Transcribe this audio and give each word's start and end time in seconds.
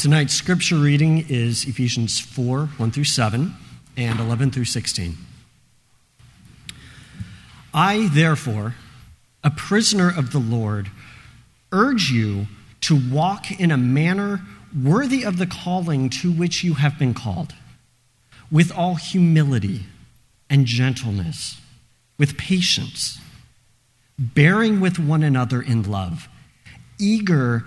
Tonight's 0.00 0.32
scripture 0.32 0.76
reading 0.76 1.26
is 1.28 1.66
Ephesians 1.66 2.18
4 2.18 2.68
1 2.78 2.90
through 2.90 3.04
7 3.04 3.54
and 3.98 4.18
11 4.18 4.50
through 4.50 4.64
16. 4.64 5.14
I, 7.74 8.08
therefore, 8.10 8.76
a 9.44 9.50
prisoner 9.50 10.08
of 10.08 10.32
the 10.32 10.38
Lord, 10.38 10.90
urge 11.70 12.10
you 12.10 12.46
to 12.80 12.98
walk 13.12 13.50
in 13.50 13.70
a 13.70 13.76
manner 13.76 14.40
worthy 14.74 15.22
of 15.22 15.36
the 15.36 15.46
calling 15.46 16.08
to 16.08 16.32
which 16.32 16.64
you 16.64 16.74
have 16.74 16.98
been 16.98 17.12
called, 17.12 17.52
with 18.50 18.72
all 18.72 18.94
humility 18.94 19.80
and 20.48 20.64
gentleness, 20.64 21.60
with 22.16 22.38
patience, 22.38 23.18
bearing 24.18 24.80
with 24.80 24.98
one 24.98 25.22
another 25.22 25.60
in 25.60 25.82
love, 25.82 26.26
eager 26.98 27.66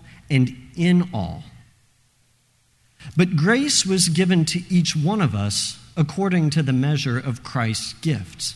and 0.31 0.55
in 0.75 1.09
all. 1.13 1.43
But 3.17 3.35
grace 3.35 3.85
was 3.85 4.09
given 4.09 4.45
to 4.45 4.63
each 4.69 4.95
one 4.95 5.21
of 5.21 5.35
us 5.35 5.77
according 5.97 6.49
to 6.51 6.63
the 6.63 6.73
measure 6.73 7.19
of 7.19 7.43
Christ's 7.43 7.93
gifts. 7.93 8.55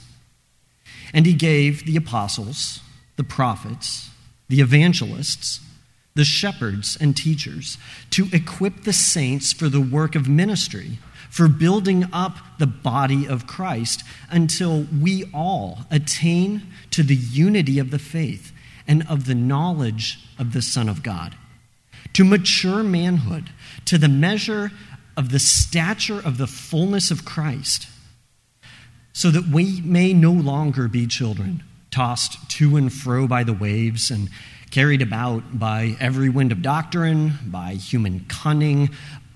And 1.13 1.25
he 1.25 1.33
gave 1.33 1.85
the 1.85 1.97
apostles, 1.97 2.79
the 3.17 3.23
prophets, 3.23 4.09
the 4.47 4.61
evangelists, 4.61 5.59
the 6.15 6.23
shepherds 6.23 6.97
and 6.99 7.15
teachers 7.15 7.77
to 8.11 8.27
equip 8.31 8.83
the 8.83 8.93
saints 8.93 9.51
for 9.51 9.67
the 9.67 9.81
work 9.81 10.15
of 10.15 10.29
ministry, 10.29 10.99
for 11.29 11.49
building 11.49 12.05
up 12.13 12.37
the 12.59 12.67
body 12.67 13.27
of 13.27 13.47
Christ 13.47 14.03
until 14.29 14.87
we 15.01 15.25
all 15.33 15.79
attain 15.91 16.63
to 16.91 17.03
the 17.03 17.15
unity 17.15 17.77
of 17.79 17.91
the 17.91 17.99
faith 17.99 18.53
and 18.87 19.05
of 19.09 19.25
the 19.25 19.35
knowledge 19.35 20.19
of 20.39 20.53
the 20.53 20.61
Son 20.61 20.87
of 20.87 21.03
God 21.03 21.35
to 22.15 22.23
mature 22.23 22.81
manhood, 22.81 23.49
to 23.83 23.97
the 23.97 24.07
measure 24.07 24.71
of 25.17 25.31
the 25.31 25.39
stature 25.39 26.21
of 26.23 26.37
the 26.37 26.47
fullness 26.47 27.11
of 27.11 27.25
Christ, 27.25 27.87
so 29.11 29.29
that 29.31 29.49
we 29.49 29.81
may 29.81 30.13
no 30.13 30.31
longer 30.31 30.87
be 30.87 31.07
children, 31.07 31.61
tossed 31.91 32.49
to 32.51 32.77
and 32.77 32.91
fro 32.91 33.27
by 33.27 33.43
the 33.43 33.53
waves 33.53 34.11
and 34.11 34.29
carried 34.71 35.01
about 35.01 35.59
by 35.59 35.97
every 35.99 36.29
wind 36.29 36.53
of 36.53 36.61
doctrine, 36.61 37.33
by 37.47 37.73
human 37.73 38.25
cunning, 38.29 38.89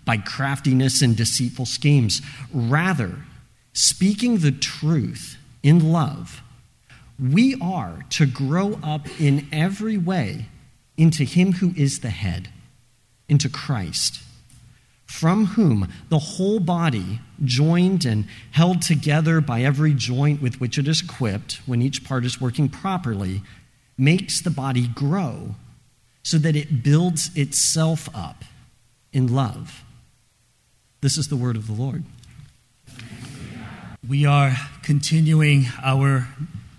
by 0.05 0.15
craftiness 0.15 1.01
and 1.01 1.17
deceitful 1.17 1.65
schemes. 1.65 2.21
Rather, 2.53 3.13
speaking 3.73 4.37
the 4.37 4.53
truth 4.53 5.37
in 5.63 5.91
love, 5.91 6.41
we 7.19 7.57
are 7.61 8.05
to 8.11 8.25
grow 8.25 8.79
up 8.81 9.05
in 9.19 9.49
every 9.51 9.97
way 9.97 10.45
into 10.95 11.25
Him 11.25 11.51
who 11.53 11.73
is 11.75 11.99
the 11.99 12.09
head 12.09 12.47
into 13.29 13.49
Christ, 13.49 14.21
from 15.05 15.45
whom 15.47 15.91
the 16.09 16.19
whole 16.19 16.59
body, 16.59 17.19
joined 17.43 18.05
and 18.05 18.25
held 18.51 18.81
together 18.81 19.39
by 19.41 19.61
every 19.61 19.93
joint 19.93 20.41
with 20.41 20.59
which 20.59 20.77
it 20.77 20.87
is 20.87 21.01
equipped, 21.01 21.61
when 21.65 21.81
each 21.81 22.03
part 22.03 22.25
is 22.25 22.41
working 22.41 22.67
properly, 22.69 23.41
makes 23.97 24.41
the 24.41 24.49
body 24.49 24.87
grow 24.87 25.55
so 26.23 26.37
that 26.37 26.55
it 26.55 26.83
builds 26.83 27.35
itself 27.35 28.09
up 28.13 28.43
in 29.11 29.33
love. 29.33 29.83
This 31.01 31.17
is 31.17 31.27
the 31.27 31.37
word 31.37 31.55
of 31.55 31.67
the 31.67 31.73
Lord. 31.73 32.03
We 34.07 34.25
are 34.25 34.55
continuing 34.83 35.67
our 35.83 36.27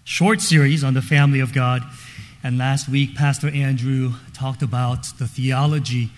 short 0.05 0.41
series 0.41 0.83
on 0.83 0.94
the 0.94 1.03
family 1.03 1.41
of 1.41 1.53
God. 1.53 1.83
And 2.43 2.59
last 2.59 2.89
week, 2.89 3.15
Pastor 3.15 3.49
Andrew 3.49 4.15
talked 4.33 4.62
about 4.62 5.06
the 5.19 5.28
theology 5.28 6.10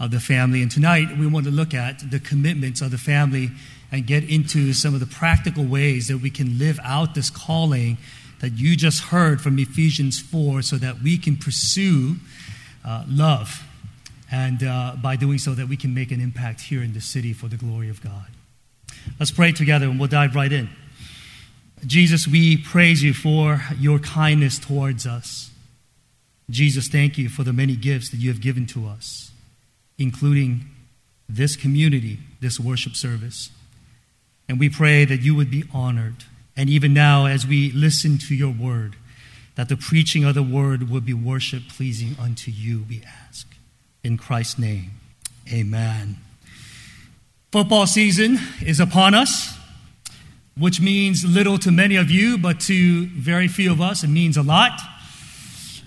of 0.00 0.10
the 0.10 0.20
family. 0.20 0.62
And 0.62 0.70
tonight 0.70 1.18
we 1.18 1.26
want 1.26 1.44
to 1.46 1.50
look 1.50 1.74
at 1.74 2.10
the 2.10 2.20
commitments 2.20 2.80
of 2.80 2.90
the 2.90 2.98
family 2.98 3.50
and 3.90 4.06
get 4.06 4.24
into 4.24 4.72
some 4.72 4.94
of 4.94 5.00
the 5.00 5.06
practical 5.06 5.64
ways 5.64 6.08
that 6.08 6.18
we 6.18 6.30
can 6.30 6.58
live 6.58 6.78
out 6.84 7.14
this 7.14 7.30
calling 7.30 7.98
that 8.40 8.52
you 8.52 8.76
just 8.76 9.04
heard 9.04 9.40
from 9.40 9.58
Ephesians 9.58 10.20
4 10.20 10.62
so 10.62 10.76
that 10.76 11.02
we 11.02 11.18
can 11.18 11.36
pursue 11.36 12.16
uh, 12.84 13.04
love. 13.08 13.64
And 14.30 14.62
uh, 14.62 14.94
by 15.02 15.16
doing 15.16 15.38
so, 15.38 15.54
that 15.54 15.68
we 15.68 15.76
can 15.76 15.94
make 15.94 16.12
an 16.12 16.20
impact 16.20 16.60
here 16.60 16.82
in 16.82 16.92
the 16.92 17.00
city 17.00 17.32
for 17.32 17.48
the 17.48 17.56
glory 17.56 17.88
of 17.88 18.02
God. 18.02 18.26
Let's 19.18 19.32
pray 19.32 19.52
together 19.52 19.86
and 19.86 19.98
we'll 19.98 20.08
dive 20.08 20.34
right 20.34 20.52
in. 20.52 20.68
Jesus, 21.86 22.28
we 22.28 22.56
praise 22.56 23.02
you 23.02 23.14
for 23.14 23.62
your 23.78 23.98
kindness 23.98 24.58
towards 24.58 25.06
us. 25.06 25.50
Jesus, 26.50 26.88
thank 26.88 27.18
you 27.18 27.28
for 27.28 27.42
the 27.42 27.52
many 27.52 27.74
gifts 27.74 28.10
that 28.10 28.18
you 28.18 28.30
have 28.30 28.40
given 28.40 28.66
to 28.66 28.86
us 28.86 29.28
including 29.98 30.66
this 31.28 31.56
community, 31.56 32.18
this 32.40 32.58
worship 32.58 32.94
service. 32.94 33.50
And 34.48 34.58
we 34.58 34.68
pray 34.68 35.04
that 35.04 35.20
you 35.20 35.34
would 35.34 35.50
be 35.50 35.64
honored. 35.74 36.24
And 36.56 36.70
even 36.70 36.94
now, 36.94 37.26
as 37.26 37.46
we 37.46 37.70
listen 37.72 38.18
to 38.28 38.34
your 38.34 38.52
word, 38.52 38.96
that 39.56 39.68
the 39.68 39.76
preaching 39.76 40.24
of 40.24 40.34
the 40.34 40.42
word 40.42 40.88
would 40.88 41.04
be 41.04 41.12
worship 41.12 41.64
pleasing 41.68 42.16
unto 42.20 42.50
you, 42.50 42.84
we 42.88 43.02
ask. 43.26 43.46
In 44.04 44.16
Christ's 44.16 44.58
name, 44.58 44.92
amen. 45.52 46.16
Football 47.50 47.86
season 47.86 48.38
is 48.62 48.78
upon 48.78 49.14
us, 49.14 49.58
which 50.56 50.80
means 50.80 51.24
little 51.24 51.58
to 51.58 51.70
many 51.70 51.96
of 51.96 52.10
you, 52.10 52.38
but 52.38 52.60
to 52.60 53.06
very 53.06 53.48
few 53.48 53.72
of 53.72 53.80
us, 53.80 54.04
it 54.04 54.08
means 54.08 54.36
a 54.36 54.42
lot. 54.42 54.78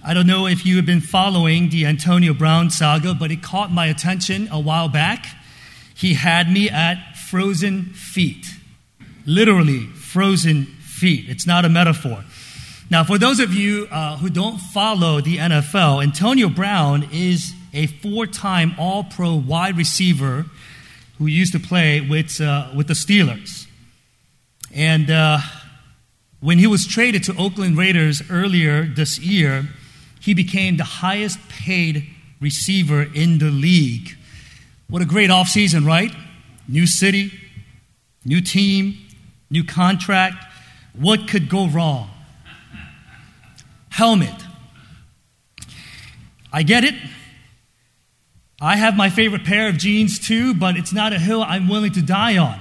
I 0.04 0.16
don't 0.16 0.26
know 0.26 0.48
if 0.48 0.66
you 0.66 0.78
have 0.78 0.86
been 0.88 1.00
following 1.00 1.70
the 1.70 1.86
Antonio 1.86 2.34
Brown 2.34 2.72
saga, 2.72 3.14
but 3.14 3.30
it 3.30 3.44
caught 3.44 3.72
my 3.72 3.86
attention 3.86 4.48
a 4.52 4.60
while 4.60 4.90
back. 4.90 5.28
He 5.94 6.16
had 6.16 6.52
me 6.52 6.72
at 6.72 7.16
frozen 7.16 7.86
feet. 7.94 8.48
Literally, 9.28 9.86
frozen 9.86 10.66
feet. 10.66 11.30
It's 11.30 11.46
not 11.46 11.66
a 11.66 11.70
metaphor. 11.70 12.24
Now, 12.90 13.04
for 13.04 13.20
those 13.20 13.40
of 13.40 13.54
you 13.54 13.88
uh, 13.92 14.18
who 14.18 14.32
don't 14.32 14.58
follow 14.58 15.22
the 15.22 15.38
NFL, 15.38 16.02
Antonio 16.02 16.50
Brown 16.50 17.08
is 17.14 17.54
a 17.72 17.86
four 17.86 18.26
time 18.26 18.74
All 18.80 19.04
Pro 19.04 19.36
wide 19.36 19.78
receiver 19.78 20.48
who 21.20 21.28
used 21.28 21.54
to 21.54 21.60
play 21.60 22.02
with, 22.02 22.42
uh, 22.42 22.72
with 22.76 22.88
the 22.88 22.96
Steelers. 22.96 23.68
And 24.74 25.12
uh, 25.12 25.42
when 26.40 26.58
he 26.58 26.66
was 26.66 26.88
traded 26.88 27.24
to 27.26 27.38
Oakland 27.38 27.78
Raiders 27.78 28.24
earlier 28.32 28.84
this 28.84 29.20
year, 29.20 29.68
he 30.22 30.34
became 30.34 30.78
the 30.78 30.84
highest 30.84 31.40
paid 31.50 32.08
receiver 32.40 33.02
in 33.02 33.40
the 33.40 33.50
league. 33.50 34.16
What 34.88 35.02
a 35.02 35.06
great 35.06 35.30
offseason, 35.30 35.86
right? 35.86 36.12
New 36.68 36.86
city, 36.86 37.32
new 38.24 38.40
team, 38.40 38.98
new 39.50 39.64
contract. 39.64 40.46
What 40.94 41.28
could 41.28 41.50
go 41.50 41.68
wrong? 41.68 42.10
Helmet. 43.90 44.46
I 46.54 46.64
get 46.64 46.84
it. 46.84 46.96
I 48.62 48.76
have 48.76 48.96
my 48.96 49.10
favorite 49.10 49.44
pair 49.44 49.70
of 49.70 49.78
jeans 49.78 50.20
too, 50.20 50.54
but 50.54 50.78
it's 50.78 50.94
not 50.94 51.14
a 51.14 51.20
hill 51.20 51.42
I'm 51.42 51.68
willing 51.68 51.94
to 51.94 52.02
die 52.02 52.38
on. 52.38 52.60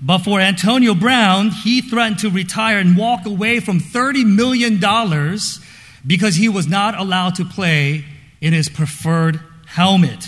But 0.00 0.18
for 0.18 0.40
Antonio 0.40 0.94
Brown, 0.94 1.50
he 1.50 1.82
threatened 1.82 2.20
to 2.20 2.30
retire 2.30 2.78
and 2.78 2.96
walk 2.96 3.26
away 3.26 3.60
from 3.60 3.80
$30 3.80 4.24
million 4.24 4.80
because 6.06 6.36
he 6.36 6.48
was 6.48 6.66
not 6.66 6.98
allowed 6.98 7.34
to 7.36 7.44
play 7.44 8.04
in 8.40 8.52
his 8.52 8.68
preferred 8.68 9.40
helmet. 9.66 10.26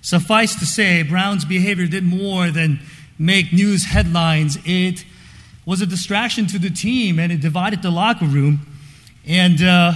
Suffice 0.00 0.54
to 0.60 0.66
say, 0.66 1.02
Brown's 1.02 1.44
behavior 1.44 1.86
did 1.86 2.04
more 2.04 2.50
than 2.50 2.80
make 3.18 3.52
news 3.52 3.86
headlines. 3.86 4.58
It 4.64 5.04
was 5.64 5.80
a 5.80 5.86
distraction 5.86 6.46
to 6.48 6.58
the 6.58 6.70
team 6.70 7.18
and 7.18 7.32
it 7.32 7.40
divided 7.40 7.82
the 7.82 7.90
locker 7.90 8.26
room. 8.26 8.60
And 9.26 9.60
uh, 9.62 9.94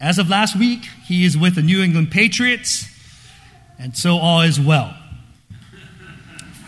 as 0.00 0.18
of 0.18 0.28
last 0.28 0.58
week, 0.58 0.84
he 1.06 1.24
is 1.24 1.36
with 1.36 1.54
the 1.54 1.62
New 1.62 1.82
England 1.82 2.10
Patriots, 2.10 2.86
and 3.78 3.96
so 3.96 4.16
all 4.16 4.42
is 4.42 4.58
well. 4.58 4.96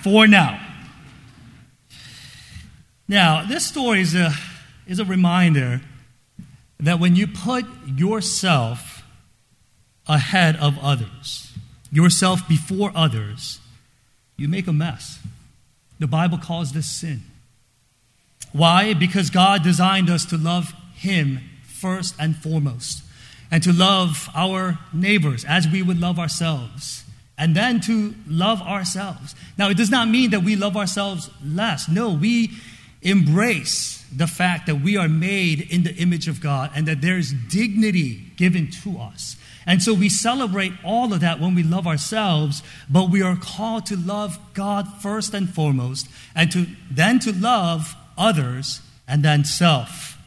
For 0.02 0.26
now. 0.26 0.60
Now, 3.08 3.44
this 3.44 3.66
story 3.66 4.00
is 4.00 4.14
a, 4.14 4.32
is 4.86 5.00
a 5.00 5.04
reminder 5.04 5.80
that 6.80 6.98
when 6.98 7.14
you 7.14 7.26
put 7.26 7.64
yourself 7.86 9.02
ahead 10.06 10.56
of 10.56 10.78
others, 10.82 11.52
yourself 11.92 12.48
before 12.48 12.90
others, 12.94 13.60
you 14.36 14.48
make 14.48 14.66
a 14.66 14.72
mess. 14.72 15.18
The 15.98 16.06
Bible 16.06 16.38
calls 16.38 16.72
this 16.72 16.86
sin. 16.86 17.22
Why? 18.52 18.94
Because 18.94 19.30
God 19.30 19.62
designed 19.62 20.08
us 20.08 20.24
to 20.26 20.38
love 20.38 20.72
Him 20.94 21.40
first 21.64 22.14
and 22.18 22.36
foremost, 22.36 23.02
and 23.50 23.62
to 23.62 23.72
love 23.72 24.28
our 24.34 24.78
neighbors 24.92 25.44
as 25.44 25.68
we 25.68 25.82
would 25.82 26.00
love 26.00 26.18
ourselves, 26.18 27.04
and 27.36 27.54
then 27.54 27.80
to 27.80 28.14
love 28.26 28.60
ourselves. 28.62 29.34
Now, 29.58 29.68
it 29.70 29.76
does 29.76 29.90
not 29.90 30.08
mean 30.08 30.30
that 30.30 30.42
we 30.42 30.56
love 30.56 30.76
ourselves 30.76 31.30
less. 31.44 31.88
No, 31.88 32.12
we 32.12 32.50
embrace 33.02 33.99
the 34.14 34.26
fact 34.26 34.66
that 34.66 34.76
we 34.76 34.96
are 34.96 35.08
made 35.08 35.60
in 35.70 35.84
the 35.84 35.94
image 35.94 36.28
of 36.28 36.40
God 36.40 36.70
and 36.74 36.86
that 36.86 37.00
there 37.00 37.18
is 37.18 37.32
dignity 37.48 38.32
given 38.36 38.70
to 38.82 38.98
us. 38.98 39.36
And 39.66 39.82
so 39.82 39.94
we 39.94 40.08
celebrate 40.08 40.72
all 40.84 41.12
of 41.12 41.20
that 41.20 41.38
when 41.38 41.54
we 41.54 41.62
love 41.62 41.86
ourselves, 41.86 42.62
but 42.88 43.10
we 43.10 43.22
are 43.22 43.36
called 43.36 43.86
to 43.86 43.96
love 43.96 44.38
God 44.54 44.88
first 45.00 45.34
and 45.34 45.48
foremost, 45.48 46.08
and 46.34 46.50
to 46.52 46.66
then 46.90 47.18
to 47.20 47.32
love 47.32 47.94
others 48.16 48.80
and 49.06 49.22
then 49.22 49.44
self. 49.44 50.18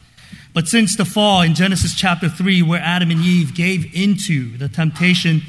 But 0.52 0.68
since 0.68 0.96
the 0.96 1.04
fall 1.04 1.42
in 1.42 1.54
Genesis 1.54 1.94
chapter 1.96 2.28
3, 2.28 2.62
where 2.62 2.80
Adam 2.80 3.10
and 3.10 3.20
Eve 3.20 3.54
gave 3.54 3.92
into 3.94 4.56
the 4.56 4.68
temptation 4.68 5.42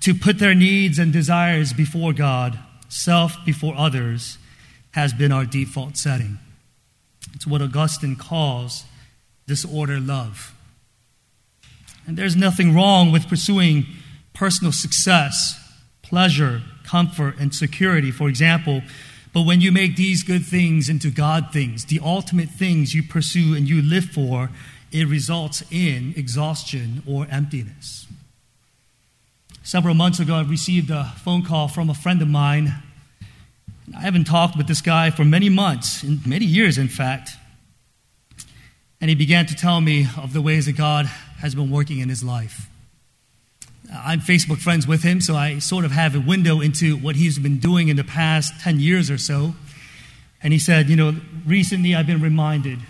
to 0.00 0.14
put 0.14 0.38
their 0.38 0.54
needs 0.54 0.98
and 0.98 1.12
desires 1.12 1.72
before 1.72 2.12
God, 2.12 2.58
self 2.88 3.36
before 3.44 3.74
others, 3.76 4.36
has 4.92 5.12
been 5.12 5.30
our 5.30 5.44
default 5.44 5.96
setting. 5.96 6.38
It's 7.34 7.46
what 7.46 7.62
Augustine 7.62 8.16
calls 8.16 8.84
disorder 9.46 9.98
love. 10.00 10.54
And 12.06 12.16
there's 12.16 12.36
nothing 12.36 12.74
wrong 12.74 13.12
with 13.12 13.28
pursuing 13.28 13.86
personal 14.34 14.72
success, 14.72 15.60
pleasure, 16.02 16.62
comfort, 16.84 17.36
and 17.38 17.54
security, 17.54 18.10
for 18.10 18.28
example. 18.28 18.82
But 19.34 19.42
when 19.42 19.60
you 19.60 19.70
make 19.72 19.96
these 19.96 20.22
good 20.22 20.44
things 20.44 20.88
into 20.88 21.10
God 21.10 21.52
things, 21.52 21.84
the 21.84 22.00
ultimate 22.02 22.48
things 22.48 22.94
you 22.94 23.02
pursue 23.02 23.54
and 23.54 23.68
you 23.68 23.82
live 23.82 24.06
for, 24.06 24.50
it 24.90 25.06
results 25.06 25.62
in 25.70 26.14
exhaustion 26.16 27.02
or 27.06 27.26
emptiness. 27.30 28.06
Several 29.62 29.94
months 29.94 30.18
ago, 30.18 30.36
I 30.36 30.42
received 30.42 30.90
a 30.90 31.12
phone 31.22 31.44
call 31.44 31.68
from 31.68 31.90
a 31.90 31.94
friend 31.94 32.22
of 32.22 32.28
mine. 32.28 32.74
I 33.96 34.00
haven't 34.00 34.24
talked 34.24 34.56
with 34.56 34.66
this 34.66 34.80
guy 34.80 35.10
for 35.10 35.24
many 35.24 35.48
months, 35.48 36.04
many 36.26 36.44
years, 36.44 36.78
in 36.78 36.88
fact. 36.88 37.30
And 39.00 39.08
he 39.08 39.14
began 39.14 39.46
to 39.46 39.54
tell 39.54 39.80
me 39.80 40.06
of 40.16 40.32
the 40.32 40.42
ways 40.42 40.66
that 40.66 40.76
God 40.76 41.06
has 41.06 41.54
been 41.54 41.70
working 41.70 42.00
in 42.00 42.08
his 42.08 42.24
life. 42.24 42.68
I'm 43.92 44.20
Facebook 44.20 44.58
friends 44.58 44.86
with 44.86 45.02
him, 45.02 45.20
so 45.20 45.34
I 45.34 45.60
sort 45.60 45.84
of 45.84 45.92
have 45.92 46.14
a 46.14 46.20
window 46.20 46.60
into 46.60 46.96
what 46.96 47.16
he's 47.16 47.38
been 47.38 47.58
doing 47.58 47.88
in 47.88 47.96
the 47.96 48.04
past 48.04 48.60
10 48.60 48.80
years 48.80 49.10
or 49.10 49.18
so. 49.18 49.54
And 50.42 50.52
he 50.52 50.58
said, 50.58 50.88
You 50.88 50.96
know, 50.96 51.14
recently 51.46 51.94
I've 51.94 52.06
been 52.06 52.20
reminded 52.20 52.80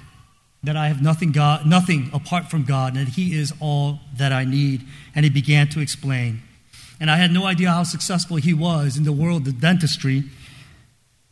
that 0.64 0.76
I 0.76 0.88
have 0.88 1.00
nothing, 1.00 1.32
God, 1.32 1.66
nothing 1.66 2.10
apart 2.12 2.50
from 2.50 2.64
God, 2.64 2.96
and 2.96 3.06
that 3.06 3.12
He 3.12 3.38
is 3.38 3.52
all 3.60 4.00
that 4.16 4.32
I 4.32 4.44
need. 4.44 4.84
And 5.14 5.24
he 5.24 5.30
began 5.30 5.68
to 5.68 5.80
explain. 5.80 6.42
And 7.00 7.10
I 7.10 7.16
had 7.16 7.30
no 7.30 7.46
idea 7.46 7.70
how 7.70 7.84
successful 7.84 8.38
he 8.38 8.52
was 8.52 8.96
in 8.96 9.04
the 9.04 9.12
world 9.12 9.46
of 9.46 9.60
dentistry, 9.60 10.24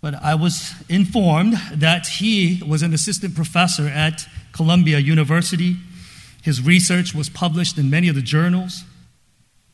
but 0.06 0.22
I 0.22 0.36
was 0.36 0.72
informed 0.88 1.54
that 1.74 2.06
he 2.06 2.62
was 2.64 2.82
an 2.82 2.94
assistant 2.94 3.34
professor 3.34 3.88
at 3.88 4.28
Columbia 4.52 5.00
University 5.00 5.76
his 6.46 6.62
research 6.62 7.12
was 7.12 7.28
published 7.28 7.76
in 7.76 7.90
many 7.90 8.06
of 8.06 8.14
the 8.14 8.22
journals. 8.22 8.84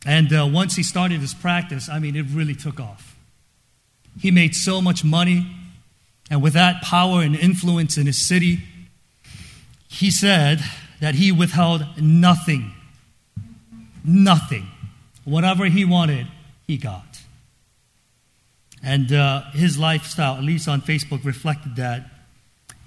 And 0.06 0.32
uh, 0.32 0.48
once 0.50 0.74
he 0.74 0.82
started 0.82 1.20
his 1.20 1.34
practice, 1.34 1.86
I 1.86 1.98
mean, 1.98 2.16
it 2.16 2.24
really 2.32 2.54
took 2.54 2.80
off. 2.80 3.14
He 4.18 4.30
made 4.30 4.54
so 4.54 4.80
much 4.80 5.04
money. 5.04 5.54
And 6.30 6.42
with 6.42 6.54
that 6.54 6.80
power 6.80 7.20
and 7.20 7.36
influence 7.36 7.98
in 7.98 8.06
his 8.06 8.16
city, 8.16 8.60
he 9.86 10.10
said 10.10 10.60
that 11.02 11.16
he 11.16 11.30
withheld 11.30 11.84
nothing. 12.00 12.72
Nothing. 14.02 14.66
Whatever 15.24 15.66
he 15.66 15.84
wanted, 15.84 16.26
he 16.66 16.78
got. 16.78 17.11
And 18.82 19.12
uh, 19.12 19.42
his 19.52 19.78
lifestyle, 19.78 20.36
at 20.36 20.42
least 20.42 20.68
on 20.68 20.80
Facebook, 20.82 21.24
reflected 21.24 21.76
that. 21.76 22.06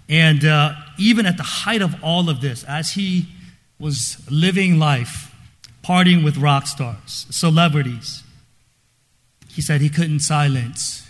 And 0.10 0.44
uh, 0.44 0.74
even 1.00 1.26
at 1.26 1.38
the 1.38 1.44
height 1.44 1.82
of 1.82 1.96
all 2.04 2.30
of 2.30 2.42
this, 2.42 2.64
as 2.66 2.92
he 2.92 3.28
was 3.80 4.18
living 4.30 4.78
life, 4.78 5.34
partying 5.84 6.24
with 6.24 6.38
rock 6.38 6.68
stars, 6.68 7.28
celebrities. 7.30 8.24
He 9.50 9.62
said 9.62 9.82
he 9.82 9.90
couldn't 9.90 10.20
silence 10.20 11.08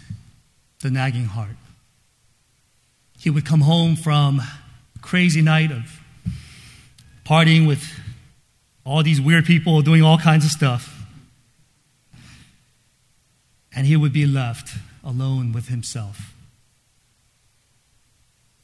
the 0.81 0.91
nagging 0.91 1.25
heart. 1.25 1.55
He 3.17 3.29
would 3.29 3.45
come 3.45 3.61
home 3.61 3.95
from 3.95 4.39
a 4.39 4.99
crazy 5.01 5.41
night 5.41 5.71
of 5.71 5.99
partying 7.25 7.67
with 7.67 7.83
all 8.83 9.01
these 9.01 9.19
weird 9.19 9.45
people 9.45 9.81
doing 9.81 10.03
all 10.03 10.17
kinds 10.17 10.45
of 10.45 10.51
stuff. 10.51 10.94
And 13.75 13.85
he 13.85 13.97
would 13.97 14.13
be 14.13 14.25
left 14.25 14.71
alone 15.03 15.51
with 15.51 15.67
himself. 15.67 16.33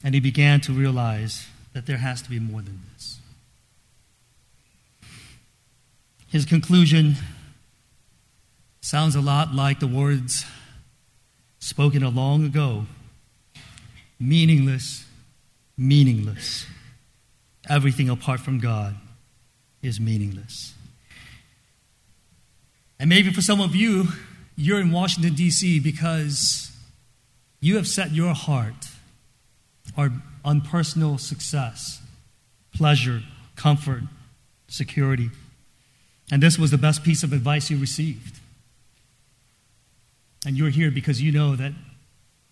And 0.02 0.14
he 0.14 0.20
began 0.20 0.60
to 0.62 0.72
realize 0.72 1.46
that 1.74 1.86
there 1.86 1.98
has 1.98 2.22
to 2.22 2.30
be 2.30 2.40
more 2.40 2.62
than 2.62 2.80
this. 2.92 3.18
His 6.28 6.46
conclusion 6.46 7.16
sounds 8.80 9.14
a 9.14 9.20
lot 9.20 9.54
like 9.54 9.80
the 9.80 9.86
words 9.86 10.46
spoken 11.58 12.02
a 12.02 12.08
long 12.08 12.44
ago 12.44 12.86
meaningless, 14.18 15.04
meaningless. 15.76 16.64
Everything 17.68 18.08
apart 18.08 18.40
from 18.40 18.60
God 18.60 18.94
is 19.82 20.00
meaningless. 20.00 20.74
And 22.98 23.08
maybe 23.08 23.32
for 23.32 23.42
some 23.42 23.60
of 23.60 23.74
you, 23.74 24.08
you're 24.56 24.80
in 24.80 24.92
Washington, 24.92 25.34
D.C. 25.34 25.80
because 25.80 26.70
you 27.60 27.76
have 27.76 27.86
set 27.86 28.12
your 28.12 28.34
heart 28.34 28.88
on 29.96 30.60
personal 30.60 31.18
success, 31.18 32.00
pleasure, 32.74 33.22
comfort, 33.56 34.02
security. 34.68 35.30
And 36.30 36.42
this 36.42 36.58
was 36.58 36.70
the 36.70 36.78
best 36.78 37.04
piece 37.04 37.22
of 37.22 37.32
advice 37.32 37.70
you 37.70 37.78
received. 37.78 38.40
And 40.46 40.56
you're 40.56 40.70
here 40.70 40.90
because 40.90 41.22
you 41.22 41.30
know 41.30 41.54
that 41.56 41.72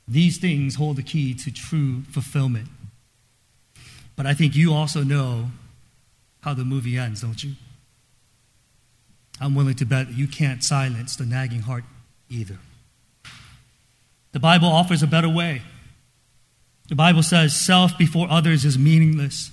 these 0.07 0.39
things 0.39 0.77
hold 0.77 0.97
the 0.97 1.03
key 1.03 1.35
to 1.35 1.51
true 1.51 2.03
fulfillment. 2.03 2.69
But 4.17 4.27
I 4.27 4.35
think 4.35 4.55
you 4.55 4.75
also 4.75 5.03
know 5.03 5.51
how 6.43 6.55
the 6.55 6.65
movie 6.65 6.99
ends, 6.99 7.23
don't 7.23 7.43
you? 7.43 7.53
I'm 9.41 9.55
willing 9.55 9.75
to 9.77 9.87
bet 9.87 10.13
you 10.13 10.29
can't 10.29 10.63
silence 10.63 11.17
the 11.17 11.25
nagging 11.25 11.61
heart 11.61 11.85
either. 12.31 12.59
The 14.33 14.41
Bible 14.41 14.69
offers 14.69 15.03
a 15.03 15.07
better 15.07 15.29
way. 15.29 15.63
The 16.89 16.95
Bible 16.95 17.23
says 17.23 17.55
self 17.55 17.99
before 17.99 18.29
others 18.31 18.65
is 18.65 18.79
meaningless, 18.79 19.51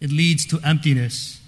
it 0.00 0.12
leads 0.12 0.46
to 0.46 0.60
emptiness 0.64 1.38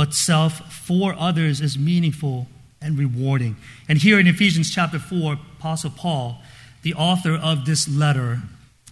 but 0.00 0.14
self 0.14 0.72
for 0.72 1.14
others 1.18 1.60
is 1.60 1.78
meaningful 1.78 2.48
and 2.80 2.98
rewarding. 2.98 3.54
And 3.86 3.98
here 3.98 4.18
in 4.18 4.26
Ephesians 4.26 4.74
chapter 4.74 4.98
4, 4.98 5.36
Apostle 5.58 5.90
Paul, 5.90 6.40
the 6.80 6.94
author 6.94 7.34
of 7.34 7.66
this 7.66 7.86
letter, 7.86 8.40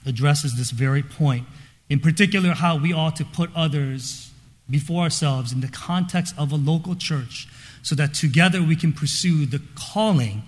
addresses 0.05 0.59
this 0.59 0.71
very 0.71 1.03
point. 1.03 1.47
In 1.89 1.99
particular, 1.99 2.53
how 2.53 2.77
we 2.77 2.93
ought 2.93 3.17
to 3.17 3.25
put 3.25 3.49
others 3.57 4.31
before 4.69 5.05
ourselves 5.05 5.51
in 5.51 5.63
the 5.63 5.69
context 5.69 6.35
of 6.37 6.53
a 6.53 6.57
local 6.57 6.95
church 6.95 7.49
so 7.81 7.95
that 7.95 8.13
together 8.13 8.63
we 8.63 8.77
can 8.77 8.93
pursue 8.93 9.47
the 9.47 9.63
calling 9.75 10.43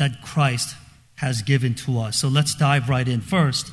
that 0.00 0.22
Christ 0.22 0.74
has 1.16 1.42
given 1.42 1.74
to 1.74 2.00
us. 2.00 2.16
So 2.16 2.28
let's 2.28 2.54
dive 2.54 2.88
right 2.88 3.06
in. 3.06 3.20
First, 3.20 3.70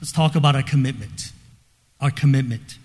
let's 0.00 0.10
talk 0.10 0.34
about 0.34 0.56
our 0.56 0.62
commitment. 0.62 1.30
Our 2.00 2.10
commitment. 2.10 2.78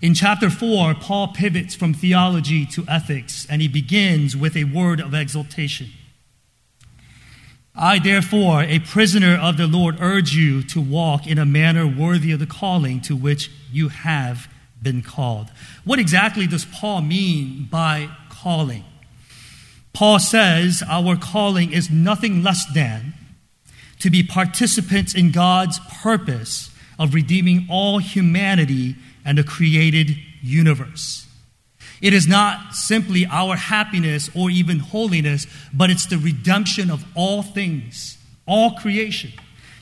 In 0.00 0.14
chapter 0.14 0.48
4, 0.48 0.94
Paul 0.94 1.28
pivots 1.34 1.74
from 1.74 1.92
theology 1.92 2.64
to 2.66 2.84
ethics, 2.86 3.44
and 3.50 3.60
he 3.60 3.66
begins 3.66 4.36
with 4.36 4.56
a 4.56 4.62
word 4.62 5.00
of 5.00 5.14
exaltation. 5.14 5.88
I, 7.74 7.98
therefore, 7.98 8.62
a 8.62 8.78
prisoner 8.78 9.36
of 9.36 9.56
the 9.56 9.66
Lord, 9.66 9.96
urge 10.00 10.32
you 10.32 10.62
to 10.62 10.80
walk 10.80 11.26
in 11.26 11.38
a 11.38 11.44
manner 11.44 11.88
worthy 11.88 12.30
of 12.30 12.38
the 12.38 12.46
calling 12.46 13.00
to 13.02 13.16
which 13.16 13.50
you 13.72 13.88
have 13.88 14.48
been 14.80 15.02
called. 15.02 15.48
What 15.84 15.98
exactly 15.98 16.46
does 16.46 16.64
Paul 16.64 17.00
mean 17.00 17.66
by 17.68 18.10
calling? 18.30 18.84
Paul 19.98 20.20
says 20.20 20.80
our 20.88 21.16
calling 21.16 21.72
is 21.72 21.90
nothing 21.90 22.44
less 22.44 22.64
than 22.72 23.14
to 23.98 24.10
be 24.10 24.22
participants 24.22 25.12
in 25.12 25.32
God's 25.32 25.80
purpose 26.04 26.70
of 27.00 27.14
redeeming 27.14 27.66
all 27.68 27.98
humanity 27.98 28.94
and 29.24 29.36
the 29.36 29.42
created 29.42 30.16
universe. 30.40 31.26
It 32.00 32.12
is 32.12 32.28
not 32.28 32.74
simply 32.76 33.26
our 33.26 33.56
happiness 33.56 34.30
or 34.36 34.50
even 34.50 34.78
holiness, 34.78 35.48
but 35.74 35.90
it's 35.90 36.06
the 36.06 36.16
redemption 36.16 36.92
of 36.92 37.04
all 37.16 37.42
things 37.42 38.18
all 38.46 38.74
creation. 38.74 39.32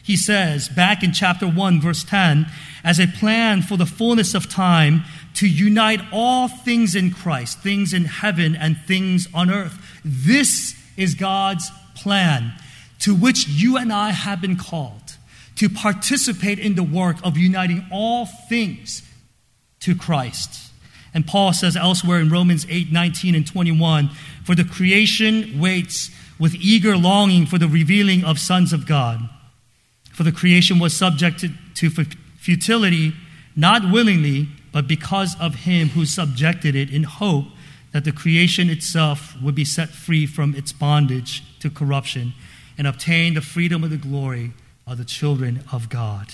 He 0.02 0.16
says 0.16 0.70
back 0.70 1.02
in 1.02 1.12
chapter 1.12 1.46
1, 1.46 1.80
verse 1.80 2.04
10, 2.04 2.46
as 2.82 2.98
a 2.98 3.06
plan 3.06 3.60
for 3.60 3.76
the 3.76 3.84
fullness 3.84 4.34
of 4.34 4.48
time 4.48 5.02
to 5.34 5.46
unite 5.46 6.00
all 6.10 6.48
things 6.48 6.94
in 6.94 7.10
Christ, 7.10 7.58
things 7.58 7.92
in 7.92 8.06
heaven 8.06 8.56
and 8.56 8.78
things 8.78 9.28
on 9.34 9.50
earth. 9.50 9.85
This 10.08 10.80
is 10.96 11.16
God's 11.16 11.68
plan 11.96 12.52
to 13.00 13.12
which 13.12 13.48
you 13.48 13.76
and 13.76 13.92
I 13.92 14.10
have 14.10 14.40
been 14.40 14.56
called 14.56 15.16
to 15.56 15.68
participate 15.68 16.60
in 16.60 16.76
the 16.76 16.84
work 16.84 17.16
of 17.24 17.36
uniting 17.36 17.84
all 17.90 18.24
things 18.24 19.02
to 19.80 19.96
Christ. 19.96 20.70
And 21.12 21.26
Paul 21.26 21.52
says 21.52 21.76
elsewhere 21.76 22.20
in 22.20 22.30
Romans 22.30 22.66
8 22.70 22.92
19 22.92 23.34
and 23.34 23.44
21 23.44 24.10
For 24.44 24.54
the 24.54 24.64
creation 24.64 25.58
waits 25.58 26.12
with 26.38 26.54
eager 26.54 26.96
longing 26.96 27.44
for 27.44 27.58
the 27.58 27.66
revealing 27.66 28.22
of 28.22 28.38
sons 28.38 28.72
of 28.72 28.86
God. 28.86 29.28
For 30.12 30.22
the 30.22 30.32
creation 30.32 30.78
was 30.78 30.96
subjected 30.96 31.52
to 31.76 31.90
futility, 31.90 33.12
not 33.56 33.90
willingly, 33.90 34.48
but 34.70 34.86
because 34.86 35.34
of 35.40 35.54
him 35.56 35.88
who 35.88 36.06
subjected 36.06 36.76
it 36.76 36.90
in 36.90 37.02
hope 37.02 37.46
that 37.96 38.04
the 38.04 38.12
creation 38.12 38.68
itself 38.68 39.34
would 39.40 39.54
be 39.54 39.64
set 39.64 39.88
free 39.88 40.26
from 40.26 40.54
its 40.54 40.70
bondage 40.70 41.42
to 41.58 41.70
corruption 41.70 42.34
and 42.76 42.86
obtain 42.86 43.32
the 43.32 43.40
freedom 43.40 43.82
of 43.82 43.88
the 43.88 43.96
glory 43.96 44.52
of 44.86 44.98
the 44.98 45.04
children 45.06 45.64
of 45.72 45.88
God. 45.88 46.26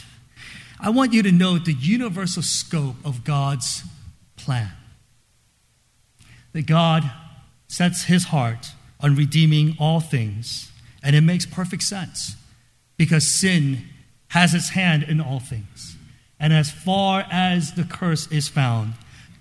I 0.81 0.91
want 0.91 1.13
you 1.13 1.23
to 1.23 1.31
note 1.31 1.65
the 1.65 1.73
universal 1.73 2.43
scope 2.43 2.97
of 3.05 3.23
God's 3.23 3.85
plan. 4.35 4.73
That 6.53 6.67
God 6.67 7.09
sets 7.69 8.07
his 8.07 8.25
heart 8.25 8.73
on 8.99 9.15
redeeming 9.15 9.77
all 9.79 10.01
things, 10.01 10.73
and 11.01 11.15
it 11.15 11.21
makes 11.21 11.47
perfect 11.47 11.85
sense 11.85 12.35
because 12.97 13.25
sin 13.25 13.85
has 14.31 14.53
its 14.53 14.71
hand 14.71 15.05
in 15.05 15.21
all 15.21 15.39
things. 15.39 15.97
And 16.41 16.53
as 16.53 16.73
far 16.73 17.25
as 17.31 17.75
the 17.75 17.85
curse 17.85 18.27
is 18.33 18.49
found, 18.49 18.95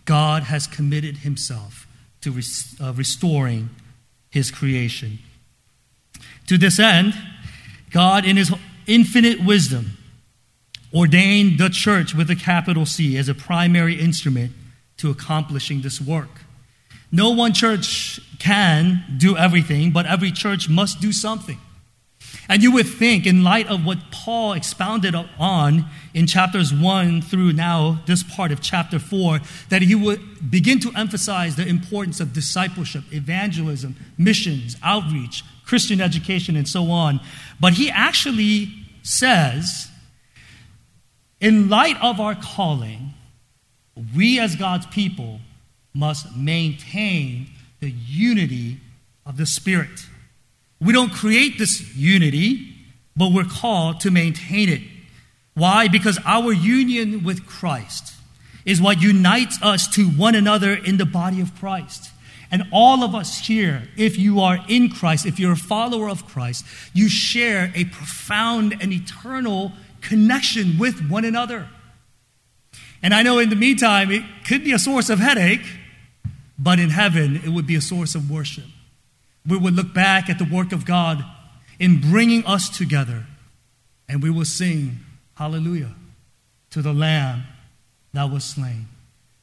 God 0.06 0.44
has 0.44 0.68
committed 0.68 1.18
himself 1.18 1.81
to 2.22 2.32
res- 2.32 2.76
uh, 2.82 2.94
restoring 2.94 3.70
his 4.30 4.52
creation. 4.52 5.20
To 6.48 6.58
this 6.58 6.80
end, 6.80 7.14
God, 7.92 8.26
in 8.26 8.38
his 8.38 8.54
infinite 8.88 9.44
wisdom, 9.44 9.98
ordained 10.94 11.60
the 11.60 11.70
church 11.70 12.14
with 12.14 12.30
a 12.30 12.36
capital 12.36 12.86
C 12.86 13.18
as 13.18 13.30
a 13.30 13.34
primary 13.34 14.00
instrument 14.00 14.52
to 14.98 15.10
accomplishing 15.10 15.82
this 15.82 16.02
work. 16.02 16.42
No 17.12 17.32
one 17.32 17.54
church 17.54 18.20
can 18.40 19.04
do 19.18 19.36
everything, 19.36 19.92
but 19.92 20.06
every 20.06 20.32
church 20.32 20.70
must 20.70 21.02
do 21.02 21.12
something. 21.12 21.58
And 22.52 22.62
you 22.62 22.74
would 22.74 22.86
think, 22.86 23.26
in 23.26 23.46
light 23.46 23.70
of 23.70 23.86
what 23.86 24.12
Paul 24.12 24.52
expounded 24.52 25.16
on 25.40 25.86
in 26.14 26.28
chapters 26.28 26.74
1 26.74 27.22
through 27.22 27.54
now, 27.54 28.02
this 28.08 28.24
part 28.24 28.52
of 28.52 28.60
chapter 28.60 29.00
4, 29.00 29.40
that 29.70 29.82
he 29.82 29.96
would 29.96 30.52
begin 30.52 30.78
to 30.82 30.92
emphasize 30.94 31.56
the 31.56 31.66
importance 31.66 32.20
of 32.20 32.34
discipleship, 32.34 33.06
evangelism, 33.14 33.96
missions, 34.18 34.76
outreach, 34.84 35.46
Christian 35.66 36.02
education, 36.02 36.58
and 36.58 36.68
so 36.68 36.92
on. 36.92 37.22
But 37.58 37.76
he 37.76 37.90
actually 37.90 38.68
says, 39.02 39.88
in 41.40 41.70
light 41.70 41.96
of 42.04 42.20
our 42.20 42.36
calling, 42.36 43.14
we 44.14 44.42
as 44.42 44.58
God's 44.58 44.88
people 44.88 45.40
must 45.94 46.36
maintain 46.36 47.48
the 47.80 47.92
unity 47.92 48.82
of 49.26 49.38
the 49.38 49.46
Spirit. 49.46 50.06
We 50.82 50.94
don't 50.94 51.14
create 51.14 51.60
this 51.60 51.96
unity, 51.96 52.76
but 53.16 53.32
we're 53.32 53.46
called 53.46 54.00
to 54.02 54.12
maintain 54.12 54.68
it. 54.68 54.82
Why? 55.54 55.88
Because 55.88 56.20
our 56.26 56.52
union 56.52 57.24
with 57.24 57.46
Christ 57.46 58.14
is 58.66 58.82
what 58.82 59.02
unites 59.02 59.60
us 59.62 59.88
to 59.96 60.08
one 60.08 60.34
another 60.34 60.74
in 60.74 60.98
the 60.98 61.06
body 61.06 61.40
of 61.40 61.54
Christ. 61.60 62.10
And 62.50 62.64
all 62.72 63.04
of 63.04 63.16
us 63.16 63.48
here, 63.48 63.84
if 63.96 64.18
you 64.18 64.42
are 64.42 64.60
in 64.68 64.90
Christ, 64.90 65.26
if 65.26 65.40
you're 65.40 65.54
a 65.54 65.58
follower 65.58 66.10
of 66.10 66.26
Christ, 66.26 66.66
you 66.94 67.08
share 67.08 67.72
a 67.76 67.86
profound 67.86 68.76
and 68.82 68.92
eternal 68.92 69.72
connection 70.02 70.78
with 70.78 71.10
one 71.10 71.26
another. 71.26 71.70
And 73.04 73.14
I 73.14 73.24
know 73.24 73.40
in 73.40 73.50
the 73.50 73.56
meantime, 73.56 74.12
it 74.12 74.24
could 74.48 74.64
be 74.64 74.74
a 74.74 74.80
source 74.80 75.10
of 75.10 75.20
headache, 75.20 75.66
but 76.58 76.80
in 76.80 76.90
heaven, 76.90 77.38
it 77.38 77.50
would 77.50 77.68
be 77.68 77.76
a 77.76 77.82
source 77.82 78.16
of 78.16 78.30
worship. 78.30 78.66
We 79.48 79.58
will 79.58 79.72
look 79.72 79.94
back 79.94 80.30
at 80.30 80.38
the 80.38 80.46
work 80.46 80.72
of 80.72 80.86
God 80.86 81.24
in 81.80 82.00
bringing 82.00 82.46
us 82.46 82.70
together, 82.70 83.26
and 84.08 84.22
we 84.22 84.30
will 84.30 84.46
sing 84.46 85.00
hallelujah 85.36 85.96
to 86.70 86.82
the 86.82 86.94
Lamb 86.94 87.44
that 88.14 88.30
was 88.30 88.44
slain, 88.44 88.88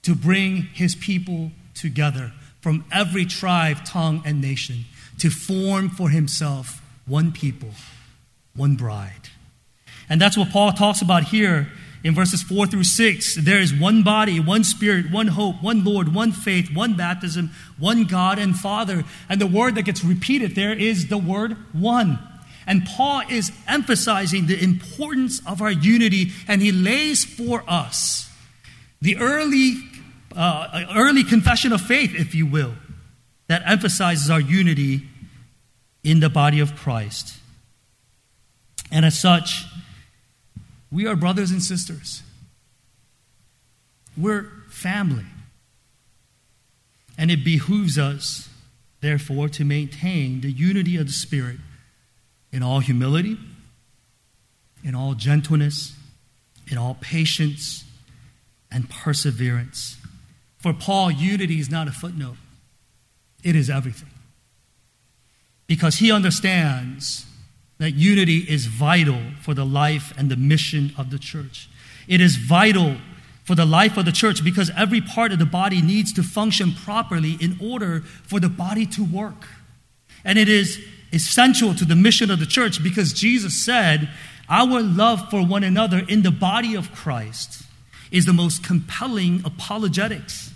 to 0.02 0.14
bring 0.14 0.62
his 0.72 0.94
people 0.94 1.50
together 1.74 2.32
from 2.60 2.84
every 2.92 3.24
tribe, 3.24 3.84
tongue, 3.84 4.22
and 4.24 4.40
nation 4.40 4.84
to 5.18 5.30
form 5.30 5.88
for 5.88 6.10
himself 6.10 6.82
one 7.06 7.32
people, 7.32 7.70
one 8.54 8.76
bride. 8.76 9.30
And 10.08 10.20
that's 10.20 10.36
what 10.36 10.50
Paul 10.50 10.72
talks 10.72 11.02
about 11.02 11.24
here 11.24 11.68
in 12.04 12.14
verses 12.14 12.42
4 12.42 12.66
through 12.66 12.84
6. 12.84 13.36
There 13.36 13.60
is 13.60 13.74
one 13.74 14.02
body, 14.02 14.40
one 14.40 14.64
spirit, 14.64 15.10
one 15.10 15.28
hope, 15.28 15.62
one 15.62 15.84
Lord, 15.84 16.14
one 16.14 16.32
faith, 16.32 16.74
one 16.74 16.96
baptism, 16.96 17.50
one 17.78 18.04
God 18.04 18.38
and 18.38 18.56
Father. 18.56 19.04
And 19.28 19.40
the 19.40 19.46
word 19.46 19.74
that 19.74 19.82
gets 19.82 20.04
repeated 20.04 20.54
there 20.54 20.72
is 20.72 21.08
the 21.08 21.18
word 21.18 21.56
one. 21.72 22.18
And 22.66 22.84
Paul 22.84 23.22
is 23.30 23.50
emphasizing 23.66 24.46
the 24.46 24.62
importance 24.62 25.40
of 25.46 25.62
our 25.62 25.70
unity, 25.70 26.32
and 26.46 26.60
he 26.60 26.70
lays 26.70 27.24
for 27.24 27.64
us 27.66 28.30
the 29.00 29.16
early 29.16 29.76
uh, 30.36 30.84
early 30.94 31.24
confession 31.24 31.72
of 31.72 31.80
faith, 31.80 32.14
if 32.14 32.34
you 32.34 32.46
will, 32.46 32.74
that 33.48 33.62
emphasizes 33.64 34.30
our 34.30 34.40
unity 34.40 35.08
in 36.04 36.20
the 36.20 36.28
body 36.28 36.60
of 36.60 36.76
Christ. 36.76 37.38
And 38.90 39.04
as 39.04 39.18
such, 39.18 39.64
we 40.90 41.06
are 41.06 41.16
brothers 41.16 41.50
and 41.50 41.62
sisters. 41.62 42.22
We're 44.16 44.50
family. 44.68 45.26
And 47.16 47.30
it 47.30 47.44
behooves 47.44 47.98
us, 47.98 48.48
therefore, 49.00 49.48
to 49.50 49.64
maintain 49.64 50.40
the 50.40 50.50
unity 50.50 50.96
of 50.96 51.06
the 51.06 51.12
Spirit 51.12 51.58
in 52.52 52.62
all 52.62 52.80
humility, 52.80 53.38
in 54.84 54.94
all 54.94 55.14
gentleness, 55.14 55.94
in 56.70 56.78
all 56.78 56.96
patience, 57.00 57.84
and 58.70 58.88
perseverance. 58.88 59.96
For 60.58 60.72
Paul, 60.72 61.10
unity 61.10 61.60
is 61.60 61.70
not 61.70 61.88
a 61.88 61.92
footnote, 61.92 62.36
it 63.42 63.56
is 63.56 63.68
everything. 63.70 64.10
Because 65.66 65.96
he 65.96 66.10
understands 66.10 67.26
that 67.78 67.92
unity 67.92 68.38
is 68.38 68.66
vital 68.66 69.20
for 69.40 69.54
the 69.54 69.64
life 69.64 70.12
and 70.18 70.30
the 70.30 70.36
mission 70.36 70.92
of 70.98 71.10
the 71.10 71.18
church. 71.18 71.68
It 72.06 72.20
is 72.20 72.36
vital 72.36 72.96
for 73.44 73.54
the 73.54 73.64
life 73.64 73.96
of 73.96 74.04
the 74.04 74.12
church 74.12 74.44
because 74.44 74.70
every 74.76 75.00
part 75.00 75.32
of 75.32 75.38
the 75.38 75.46
body 75.46 75.80
needs 75.80 76.12
to 76.12 76.22
function 76.22 76.72
properly 76.72 77.38
in 77.40 77.56
order 77.62 78.00
for 78.00 78.40
the 78.40 78.48
body 78.48 78.84
to 78.84 79.04
work. 79.04 79.48
And 80.24 80.38
it 80.38 80.48
is 80.48 80.84
essential 81.12 81.74
to 81.74 81.84
the 81.84 81.96
mission 81.96 82.30
of 82.30 82.40
the 82.40 82.46
church 82.46 82.82
because 82.82 83.12
Jesus 83.12 83.64
said, 83.64 84.10
Our 84.50 84.82
love 84.82 85.30
for 85.30 85.46
one 85.46 85.64
another 85.64 86.02
in 86.08 86.22
the 86.22 86.30
body 86.30 86.74
of 86.74 86.92
Christ 86.92 87.62
is 88.10 88.26
the 88.26 88.32
most 88.32 88.64
compelling 88.64 89.42
apologetics. 89.44 90.52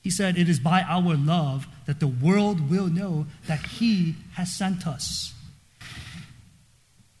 He 0.00 0.10
said, 0.10 0.38
It 0.38 0.48
is 0.48 0.60
by 0.60 0.82
our 0.82 1.16
love 1.16 1.66
that 1.86 2.00
the 2.00 2.06
world 2.06 2.70
will 2.70 2.86
know 2.86 3.26
that 3.46 3.66
He 3.66 4.14
has 4.34 4.52
sent 4.52 4.86
us. 4.86 5.33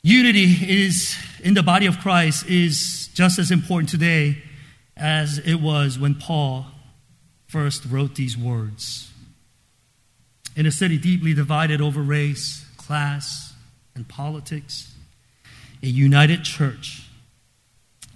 Unity 0.06 0.44
is 0.68 1.16
in 1.42 1.54
the 1.54 1.62
body 1.62 1.86
of 1.86 1.98
Christ 1.98 2.46
is 2.46 3.08
just 3.14 3.38
as 3.38 3.50
important 3.50 3.88
today 3.88 4.36
as 4.98 5.38
it 5.38 5.54
was 5.54 5.98
when 5.98 6.14
Paul 6.14 6.66
first 7.46 7.86
wrote 7.86 8.14
these 8.14 8.36
words. 8.36 9.10
In 10.54 10.66
a 10.66 10.70
city 10.70 10.98
deeply 10.98 11.32
divided 11.32 11.80
over 11.80 12.02
race, 12.02 12.66
class, 12.76 13.54
and 13.94 14.06
politics, 14.06 14.94
a 15.82 15.86
united 15.86 16.44
church 16.44 17.08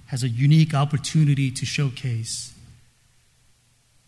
has 0.09 0.23
a 0.23 0.29
unique 0.29 0.75
opportunity 0.75 1.51
to 1.51 1.65
showcase 1.65 2.53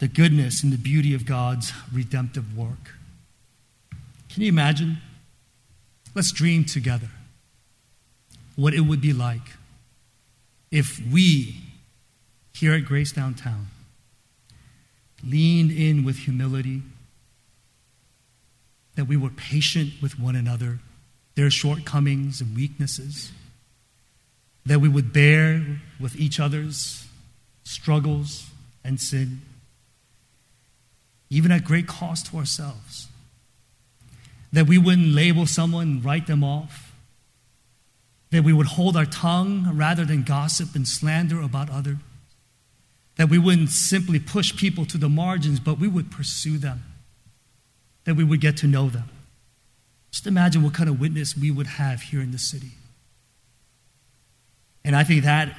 the 0.01 0.09
goodness 0.09 0.63
and 0.63 0.71
the 0.71 0.77
beauty 0.77 1.15
of 1.15 1.25
God's 1.25 1.73
redemptive 1.91 2.55
work. 2.55 2.97
Can 4.29 4.43
you 4.43 4.51
imagine? 4.51 4.99
Let's 6.15 6.31
dream 6.31 6.67
together 6.67 7.09
what 8.61 8.75
it 8.75 8.81
would 8.81 9.01
be 9.01 9.15
like 9.15 9.57
if 10.71 11.01
we, 11.11 11.57
here 12.53 12.75
at 12.75 12.85
Grace 12.85 13.11
Downtown, 13.11 13.69
leaned 15.25 15.73
in 15.73 16.05
with 16.05 16.17
humility, 16.19 16.83
that 18.97 19.07
we 19.07 19.17
were 19.17 19.31
patient 19.31 19.95
with 20.03 20.19
one 20.21 20.37
another 20.37 20.79
their 21.37 21.51
shortcomings 21.51 22.43
and 22.43 22.55
weaknesses, 22.55 23.33
that 24.67 24.79
we 24.79 24.91
would 24.91 25.11
bear 25.11 25.65
with 25.99 26.15
each 26.17 26.39
other's 26.39 27.07
struggles 27.65 28.51
and 28.85 29.01
sin, 29.01 29.41
even 31.31 31.51
at 31.51 31.65
great 31.65 31.87
cost 31.87 32.27
to 32.27 32.37
ourselves. 32.37 33.09
That 34.53 34.67
we 34.67 34.77
wouldn't 34.77 35.15
label 35.15 35.47
someone 35.47 35.89
and 35.89 36.05
write 36.05 36.27
them 36.27 36.45
off. 36.45 36.90
That 38.31 38.45
we 38.45 38.53
would 38.53 38.67
hold 38.67 38.97
our 38.97 39.07
tongue 39.07 39.71
rather 39.75 40.05
than 40.05 40.23
gossip 40.23 40.75
and 40.75 40.87
slander 40.87 41.41
about 41.41 41.71
others. 41.71 41.97
That 43.17 43.29
we 43.29 43.39
wouldn't 43.39 43.71
simply 43.71 44.19
push 44.19 44.57
people 44.57 44.87
to 44.87 44.97
the 44.97 45.09
margins, 45.09 45.61
but 45.61 45.79
we 45.79 45.89
would 45.89 46.11
pursue 46.11 46.57
them. 46.59 46.83
That 48.05 48.15
we 48.15 48.25
would 48.25 48.41
get 48.41 48.57
to 48.59 48.67
know 48.67 48.89
them. 48.89 49.09
Just 50.11 50.27
imagine 50.27 50.63
what 50.63 50.75
kind 50.75 50.89
of 50.89 51.01
witness 51.01 51.37
we 51.37 51.51
would 51.51 51.67
have 51.67 52.03
here 52.03 52.21
in 52.21 52.31
the 52.31 52.39
city. 52.39 52.71
And 54.85 54.97
I 54.97 55.05
think 55.05 55.25
that 55.25 55.57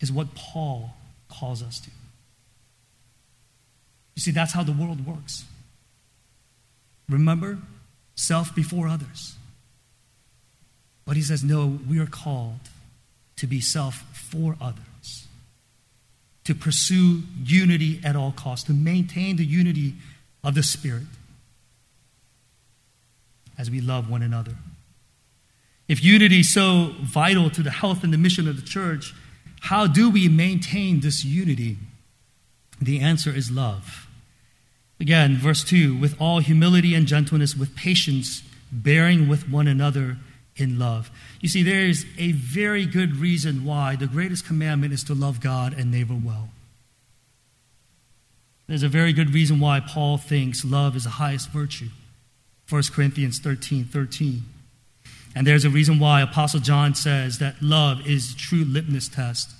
is 0.00 0.10
what 0.12 0.34
Paul 0.34 0.90
calls 1.28 1.62
us 1.62 1.80
to. 1.80 1.90
You 4.14 4.20
see, 4.20 4.30
that's 4.30 4.52
how 4.52 4.62
the 4.62 4.72
world 4.72 5.06
works. 5.06 5.44
Remember, 7.08 7.58
self 8.16 8.54
before 8.54 8.88
others. 8.88 9.36
But 11.06 11.16
he 11.16 11.22
says, 11.22 11.44
no, 11.44 11.78
we 11.88 11.98
are 12.00 12.06
called 12.06 12.58
to 13.36 13.46
be 13.46 13.60
self 13.60 14.04
for 14.12 14.56
others, 14.60 15.28
to 16.44 16.54
pursue 16.54 17.22
unity 17.42 18.00
at 18.04 18.16
all 18.16 18.32
costs, 18.32 18.66
to 18.66 18.72
maintain 18.72 19.36
the 19.36 19.44
unity 19.44 19.94
of 20.42 20.54
the 20.54 20.62
Spirit 20.62 21.04
as 23.56 23.70
we 23.70 23.80
love 23.80 24.10
one 24.10 24.22
another. 24.22 24.56
If 25.88 26.02
unity 26.02 26.40
is 26.40 26.52
so 26.52 26.94
vital 27.00 27.48
to 27.50 27.62
the 27.62 27.70
health 27.70 28.02
and 28.02 28.12
the 28.12 28.18
mission 28.18 28.48
of 28.48 28.56
the 28.56 28.66
church, 28.66 29.14
how 29.60 29.86
do 29.86 30.10
we 30.10 30.28
maintain 30.28 31.00
this 31.00 31.24
unity? 31.24 31.78
The 32.80 33.00
answer 33.00 33.30
is 33.30 33.50
love. 33.50 34.08
Again, 34.98 35.36
verse 35.36 35.62
2 35.62 35.96
with 35.96 36.20
all 36.20 36.40
humility 36.40 36.94
and 36.94 37.06
gentleness, 37.06 37.54
with 37.54 37.76
patience, 37.76 38.42
bearing 38.72 39.28
with 39.28 39.48
one 39.48 39.68
another 39.68 40.16
in 40.56 40.78
love. 40.78 41.10
You 41.40 41.48
see, 41.48 41.62
there 41.62 41.86
is 41.86 42.06
a 42.18 42.32
very 42.32 42.86
good 42.86 43.16
reason 43.16 43.64
why 43.64 43.96
the 43.96 44.06
greatest 44.06 44.46
commandment 44.46 44.92
is 44.92 45.04
to 45.04 45.14
love 45.14 45.40
God 45.40 45.74
and 45.78 45.90
neighbor 45.90 46.16
well. 46.22 46.48
There's 48.66 48.82
a 48.82 48.88
very 48.88 49.12
good 49.12 49.32
reason 49.32 49.60
why 49.60 49.80
Paul 49.80 50.18
thinks 50.18 50.64
love 50.64 50.96
is 50.96 51.04
the 51.04 51.10
highest 51.10 51.50
virtue. 51.50 51.88
1 52.68 52.82
Corinthians 52.92 53.38
13 53.38 53.84
13. 53.84 54.42
And 55.36 55.46
there's 55.46 55.64
a 55.64 55.70
reason 55.70 55.98
why 55.98 56.22
Apostle 56.22 56.60
John 56.60 56.94
says 56.94 57.38
that 57.38 57.60
love 57.60 58.06
is 58.06 58.32
a 58.32 58.36
true 58.36 58.64
litmus 58.64 59.08
test 59.08 59.50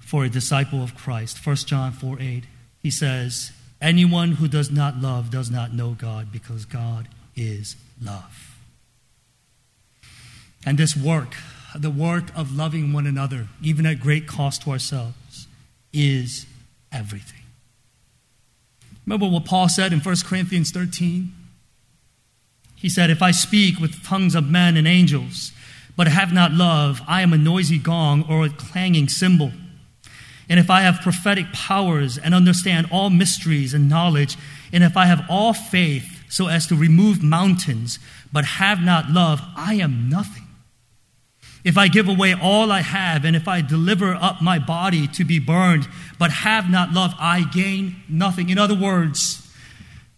for 0.00 0.24
a 0.24 0.30
disciple 0.30 0.82
of 0.82 0.94
Christ. 0.94 1.46
1 1.46 1.56
John 1.56 1.92
4 1.92 2.16
8. 2.20 2.44
He 2.82 2.90
says, 2.90 3.52
Anyone 3.80 4.32
who 4.32 4.48
does 4.48 4.70
not 4.70 4.96
love 4.96 5.30
does 5.30 5.50
not 5.50 5.72
know 5.72 5.90
God 5.90 6.32
because 6.32 6.64
God 6.64 7.08
is 7.36 7.76
love. 8.02 8.49
And 10.64 10.78
this 10.78 10.96
work, 10.96 11.34
the 11.74 11.90
work 11.90 12.24
of 12.36 12.54
loving 12.54 12.92
one 12.92 13.06
another, 13.06 13.48
even 13.62 13.86
at 13.86 14.00
great 14.00 14.26
cost 14.26 14.62
to 14.62 14.70
ourselves, 14.70 15.46
is 15.92 16.46
everything. 16.92 17.40
Remember 19.06 19.28
what 19.28 19.44
Paul 19.44 19.68
said 19.68 19.92
in 19.92 20.00
1 20.00 20.16
Corinthians 20.24 20.70
13? 20.70 21.32
He 22.76 22.88
said, 22.88 23.10
If 23.10 23.22
I 23.22 23.30
speak 23.30 23.78
with 23.78 24.04
tongues 24.04 24.34
of 24.34 24.48
men 24.48 24.76
and 24.76 24.86
angels, 24.86 25.52
but 25.96 26.06
have 26.08 26.32
not 26.32 26.52
love, 26.52 27.00
I 27.06 27.22
am 27.22 27.32
a 27.32 27.38
noisy 27.38 27.78
gong 27.78 28.24
or 28.28 28.44
a 28.44 28.50
clanging 28.50 29.08
cymbal. 29.08 29.52
And 30.48 30.58
if 30.58 30.70
I 30.70 30.80
have 30.80 31.00
prophetic 31.00 31.52
powers 31.52 32.18
and 32.18 32.34
understand 32.34 32.88
all 32.90 33.10
mysteries 33.10 33.72
and 33.74 33.88
knowledge, 33.88 34.36
and 34.72 34.82
if 34.82 34.96
I 34.96 35.06
have 35.06 35.24
all 35.28 35.52
faith 35.52 36.24
so 36.28 36.48
as 36.48 36.66
to 36.68 36.74
remove 36.74 37.22
mountains, 37.22 37.98
but 38.32 38.44
have 38.44 38.80
not 38.80 39.10
love, 39.10 39.40
I 39.56 39.74
am 39.74 40.08
nothing. 40.08 40.46
If 41.62 41.76
I 41.76 41.88
give 41.88 42.08
away 42.08 42.34
all 42.34 42.72
I 42.72 42.80
have, 42.80 43.24
and 43.24 43.36
if 43.36 43.46
I 43.46 43.60
deliver 43.60 44.14
up 44.14 44.40
my 44.40 44.58
body 44.58 45.06
to 45.08 45.24
be 45.24 45.38
burned, 45.38 45.86
but 46.18 46.30
have 46.30 46.70
not 46.70 46.92
love, 46.92 47.14
I 47.18 47.42
gain 47.42 47.96
nothing. 48.08 48.48
In 48.48 48.58
other 48.58 48.74
words, 48.74 49.46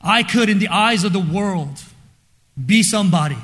I 0.01 0.23
could, 0.23 0.49
in 0.49 0.59
the 0.59 0.69
eyes 0.69 1.05
of 1.05 1.13
the 1.13 1.21
world, 1.21 1.83
be 2.65 2.83
somebody. 2.83 3.39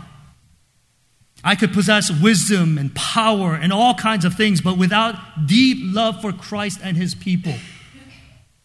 I 1.42 1.54
could 1.54 1.72
possess 1.72 2.10
wisdom 2.10 2.78
and 2.78 2.94
power 2.94 3.54
and 3.54 3.72
all 3.72 3.94
kinds 3.94 4.24
of 4.24 4.34
things, 4.34 4.60
but 4.60 4.76
without 4.76 5.46
deep 5.46 5.78
love 5.80 6.20
for 6.20 6.32
Christ 6.32 6.80
and 6.82 6.96
his 6.96 7.14
people, 7.14 7.54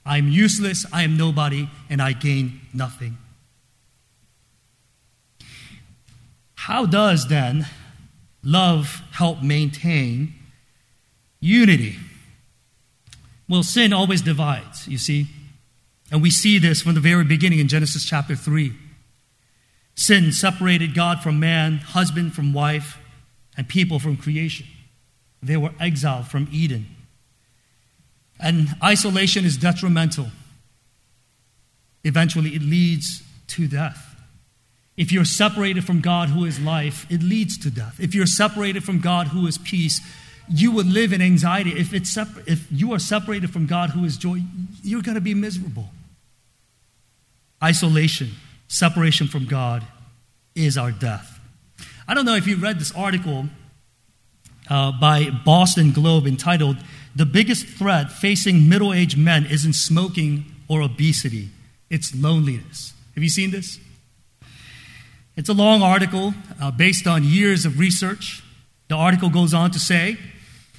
I 0.06 0.17
am 0.17 0.28
useless, 0.28 0.86
I 0.91 1.04
am 1.04 1.15
nobody, 1.15 1.69
and 1.89 2.02
I 2.02 2.13
gain 2.13 2.62
nothing. 2.74 3.17
How 6.56 6.86
does 6.86 7.28
then 7.28 7.67
love 8.43 9.01
help 9.12 9.41
maintain 9.41 10.34
unity? 11.39 11.97
Well, 13.49 13.63
sin 13.63 13.93
always 13.93 14.21
divides, 14.21 14.88
you 14.88 14.97
see. 14.97 15.27
And 16.12 16.21
we 16.21 16.29
see 16.29 16.60
this 16.60 16.82
from 16.82 16.93
the 16.93 16.99
very 16.99 17.23
beginning 17.23 17.60
in 17.60 17.67
Genesis 17.67 18.06
chapter 18.06 18.36
3. 18.36 18.73
Sin 19.95 20.32
separated 20.32 20.93
God 20.93 21.21
from 21.21 21.39
man, 21.39 21.77
husband 21.77 22.34
from 22.34 22.53
wife, 22.53 22.97
and 23.58 23.67
people 23.67 23.99
from 23.99 24.17
creation. 24.17 24.65
They 25.41 25.58
were 25.58 25.71
exiled 25.79 26.27
from 26.27 26.47
Eden. 26.51 26.88
And 28.39 28.69
isolation 28.84 29.45
is 29.45 29.58
detrimental. 29.58 30.27
Eventually, 32.03 32.56
it 32.56 32.62
leads 32.62 33.23
to 33.47 33.67
death. 33.67 34.12
If 34.95 35.12
you're 35.12 35.25
separated 35.25 35.86
from 35.86 36.01
God, 36.01 36.29
who 36.29 36.45
is 36.45 36.60
life, 36.60 37.08
it 37.10 37.23
leads 37.23 37.58
to 37.60 37.71
death. 37.71 37.99
If 37.99 38.13
you're 38.13 38.27
separated 38.27 38.84
from 38.84 38.99
God, 38.99 39.27
who 39.27 39.47
is 39.47 39.58
peace, 39.58 40.01
you 40.47 40.71
would 40.71 40.86
live 40.86 41.13
in 41.13 41.21
anxiety. 41.21 41.71
If, 41.71 41.93
it's 41.93 42.13
separ- 42.13 42.43
if 42.45 42.67
you 42.71 42.93
are 42.93 42.99
separated 42.99 43.51
from 43.51 43.65
God, 43.65 43.91
who 43.91 44.06
is 44.06 44.17
joy, 44.17 44.41
you're 44.84 45.01
going 45.01 45.15
to 45.15 45.21
be 45.21 45.34
miserable. 45.34 45.89
Isolation 47.63 48.32
separation 48.67 49.27
from 49.27 49.45
God 49.45 49.84
is 50.56 50.77
our 50.77 50.91
death. 50.91 51.39
I 52.08 52.13
don't 52.13 52.25
know 52.25 52.36
if 52.36 52.47
you 52.47 52.58
read 52.58 52.79
this 52.79 52.91
article 52.95 53.45
uh, 54.69 54.91
by 54.99 55.29
Boston 55.45 55.91
Globe 55.91 56.25
entitled, 56.25 56.77
The 57.15 57.25
Biggest 57.25 57.65
Threat 57.65 58.12
Facing 58.12 58.67
Middle 58.67 58.93
Aged 58.93 59.17
Men 59.17 59.45
Isn't 59.45 59.73
Smoking 59.73 60.45
or 60.67 60.82
Obesity, 60.82 61.49
It's 61.89 62.15
Loneliness. 62.15 62.93
Have 63.15 63.23
you 63.23 63.29
seen 63.29 63.51
this? 63.51 63.79
It's 65.36 65.50
a 65.50 65.54
long 65.54 65.82
article 65.82 66.34
uh, 66.62 66.69
based 66.69 67.08
on 67.08 67.24
years 67.24 67.65
of 67.65 67.80
research. 67.80 68.43
The 68.88 68.96
article 68.96 69.30
goes 69.30 69.54
on 69.54 69.72
to 69.72 69.80
say 69.80 70.17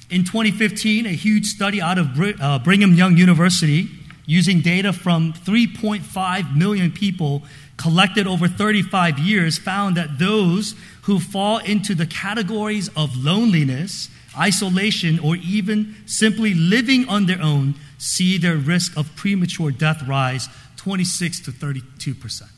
in 0.09 0.23
2015, 0.23 1.05
a 1.05 1.09
huge 1.09 1.45
study 1.47 1.81
out 1.81 1.97
of 1.97 2.19
uh, 2.39 2.59
Brigham 2.59 2.93
Young 2.93 3.17
University 3.17 3.89
using 4.25 4.61
data 4.61 4.93
from 4.93 5.33
3.5 5.33 6.55
million 6.55 6.91
people 6.91 7.43
collected 7.77 8.27
over 8.27 8.47
35 8.47 9.19
years 9.19 9.57
found 9.57 9.97
that 9.97 10.19
those 10.19 10.75
who 11.03 11.19
fall 11.19 11.57
into 11.57 11.93
the 11.93 12.05
categories 12.05 12.89
of 12.95 13.15
loneliness, 13.17 14.09
isolation, 14.37 15.19
or 15.19 15.35
even 15.35 15.95
simply 16.05 16.53
living 16.53 17.07
on 17.09 17.25
their 17.25 17.41
own 17.41 17.75
see 17.97 18.37
their 18.37 18.55
risk 18.55 18.95
of 18.97 19.13
premature 19.15 19.71
death 19.71 20.07
rise 20.07 20.47
26 20.77 21.41
to 21.41 21.51
32 21.51 22.13
percent. 22.15 22.54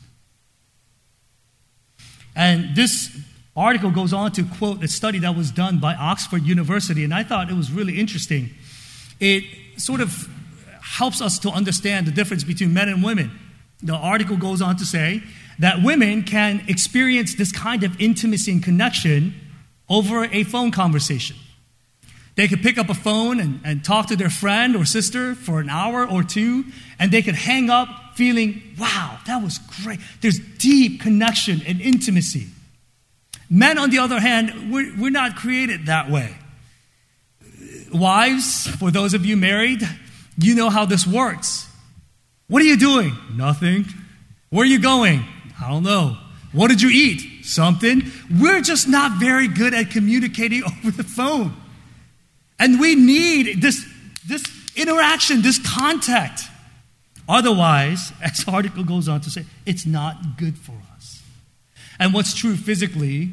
And 2.38 2.76
this 2.76 3.14
article 3.56 3.90
goes 3.90 4.12
on 4.12 4.30
to 4.32 4.44
quote 4.44 4.82
a 4.84 4.88
study 4.88 5.18
that 5.18 5.34
was 5.34 5.50
done 5.50 5.80
by 5.80 5.94
Oxford 5.96 6.44
University, 6.44 7.02
and 7.02 7.12
I 7.12 7.24
thought 7.24 7.50
it 7.50 7.56
was 7.56 7.72
really 7.72 7.98
interesting. 7.98 8.50
It 9.18 9.42
sort 9.76 10.00
of 10.00 10.28
helps 10.80 11.20
us 11.20 11.40
to 11.40 11.50
understand 11.50 12.06
the 12.06 12.12
difference 12.12 12.44
between 12.44 12.72
men 12.72 12.88
and 12.88 13.02
women. 13.02 13.36
The 13.82 13.96
article 13.96 14.36
goes 14.36 14.62
on 14.62 14.76
to 14.76 14.84
say 14.84 15.24
that 15.58 15.82
women 15.82 16.22
can 16.22 16.64
experience 16.68 17.34
this 17.34 17.50
kind 17.50 17.82
of 17.82 18.00
intimacy 18.00 18.52
and 18.52 18.62
connection 18.62 19.34
over 19.88 20.24
a 20.26 20.44
phone 20.44 20.70
conversation. 20.70 21.36
They 22.36 22.46
could 22.46 22.62
pick 22.62 22.78
up 22.78 22.88
a 22.88 22.94
phone 22.94 23.40
and, 23.40 23.60
and 23.64 23.84
talk 23.84 24.06
to 24.06 24.16
their 24.16 24.30
friend 24.30 24.76
or 24.76 24.84
sister 24.84 25.34
for 25.34 25.58
an 25.58 25.68
hour 25.68 26.08
or 26.08 26.22
two, 26.22 26.66
and 27.00 27.10
they 27.10 27.22
could 27.22 27.34
hang 27.34 27.68
up 27.68 27.88
feeling, 28.18 28.60
wow, 28.80 29.16
that 29.26 29.40
was 29.40 29.58
great. 29.84 30.00
There's 30.20 30.40
deep 30.58 31.00
connection 31.00 31.62
and 31.64 31.80
intimacy. 31.80 32.48
Men, 33.48 33.78
on 33.78 33.90
the 33.90 34.00
other 34.00 34.18
hand, 34.18 34.72
we're, 34.72 34.92
we're 34.98 35.10
not 35.10 35.36
created 35.36 35.86
that 35.86 36.10
way. 36.10 36.34
Wives, 37.92 38.66
for 38.66 38.90
those 38.90 39.14
of 39.14 39.24
you 39.24 39.36
married, 39.36 39.88
you 40.36 40.56
know 40.56 40.68
how 40.68 40.84
this 40.84 41.06
works. 41.06 41.68
What 42.48 42.60
are 42.60 42.64
you 42.64 42.76
doing? 42.76 43.16
Nothing. 43.36 43.86
Where 44.50 44.64
are 44.64 44.66
you 44.66 44.80
going? 44.80 45.24
I 45.62 45.70
don't 45.70 45.84
know. 45.84 46.18
What 46.52 46.68
did 46.68 46.82
you 46.82 46.90
eat? 46.90 47.44
Something. 47.44 48.02
We're 48.40 48.62
just 48.62 48.88
not 48.88 49.20
very 49.20 49.46
good 49.46 49.74
at 49.74 49.90
communicating 49.90 50.64
over 50.66 50.90
the 50.90 51.04
phone. 51.04 51.54
And 52.58 52.80
we 52.80 52.96
need 52.96 53.62
this, 53.62 53.86
this 54.26 54.44
interaction, 54.74 55.40
this 55.42 55.60
contact. 55.76 56.42
Otherwise, 57.28 58.12
as 58.22 58.44
the 58.44 58.50
article 58.50 58.82
goes 58.82 59.08
on 59.08 59.20
to 59.20 59.30
say, 59.30 59.44
it's 59.66 59.86
not 59.86 60.36
good 60.36 60.58
for 60.58 60.74
us. 60.96 61.22
And 61.98 62.14
what's 62.14 62.34
true 62.34 62.56
physically 62.56 63.30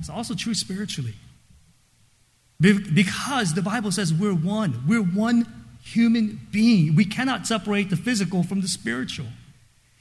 is 0.00 0.10
also 0.10 0.34
true 0.34 0.54
spiritually. 0.54 1.14
Because 2.60 3.54
the 3.54 3.62
Bible 3.62 3.92
says 3.92 4.12
we're 4.14 4.34
one. 4.34 4.82
We're 4.88 5.02
one 5.02 5.46
human 5.82 6.40
being. 6.50 6.96
We 6.96 7.04
cannot 7.04 7.46
separate 7.46 7.90
the 7.90 7.96
physical 7.96 8.42
from 8.42 8.62
the 8.62 8.68
spiritual. 8.68 9.26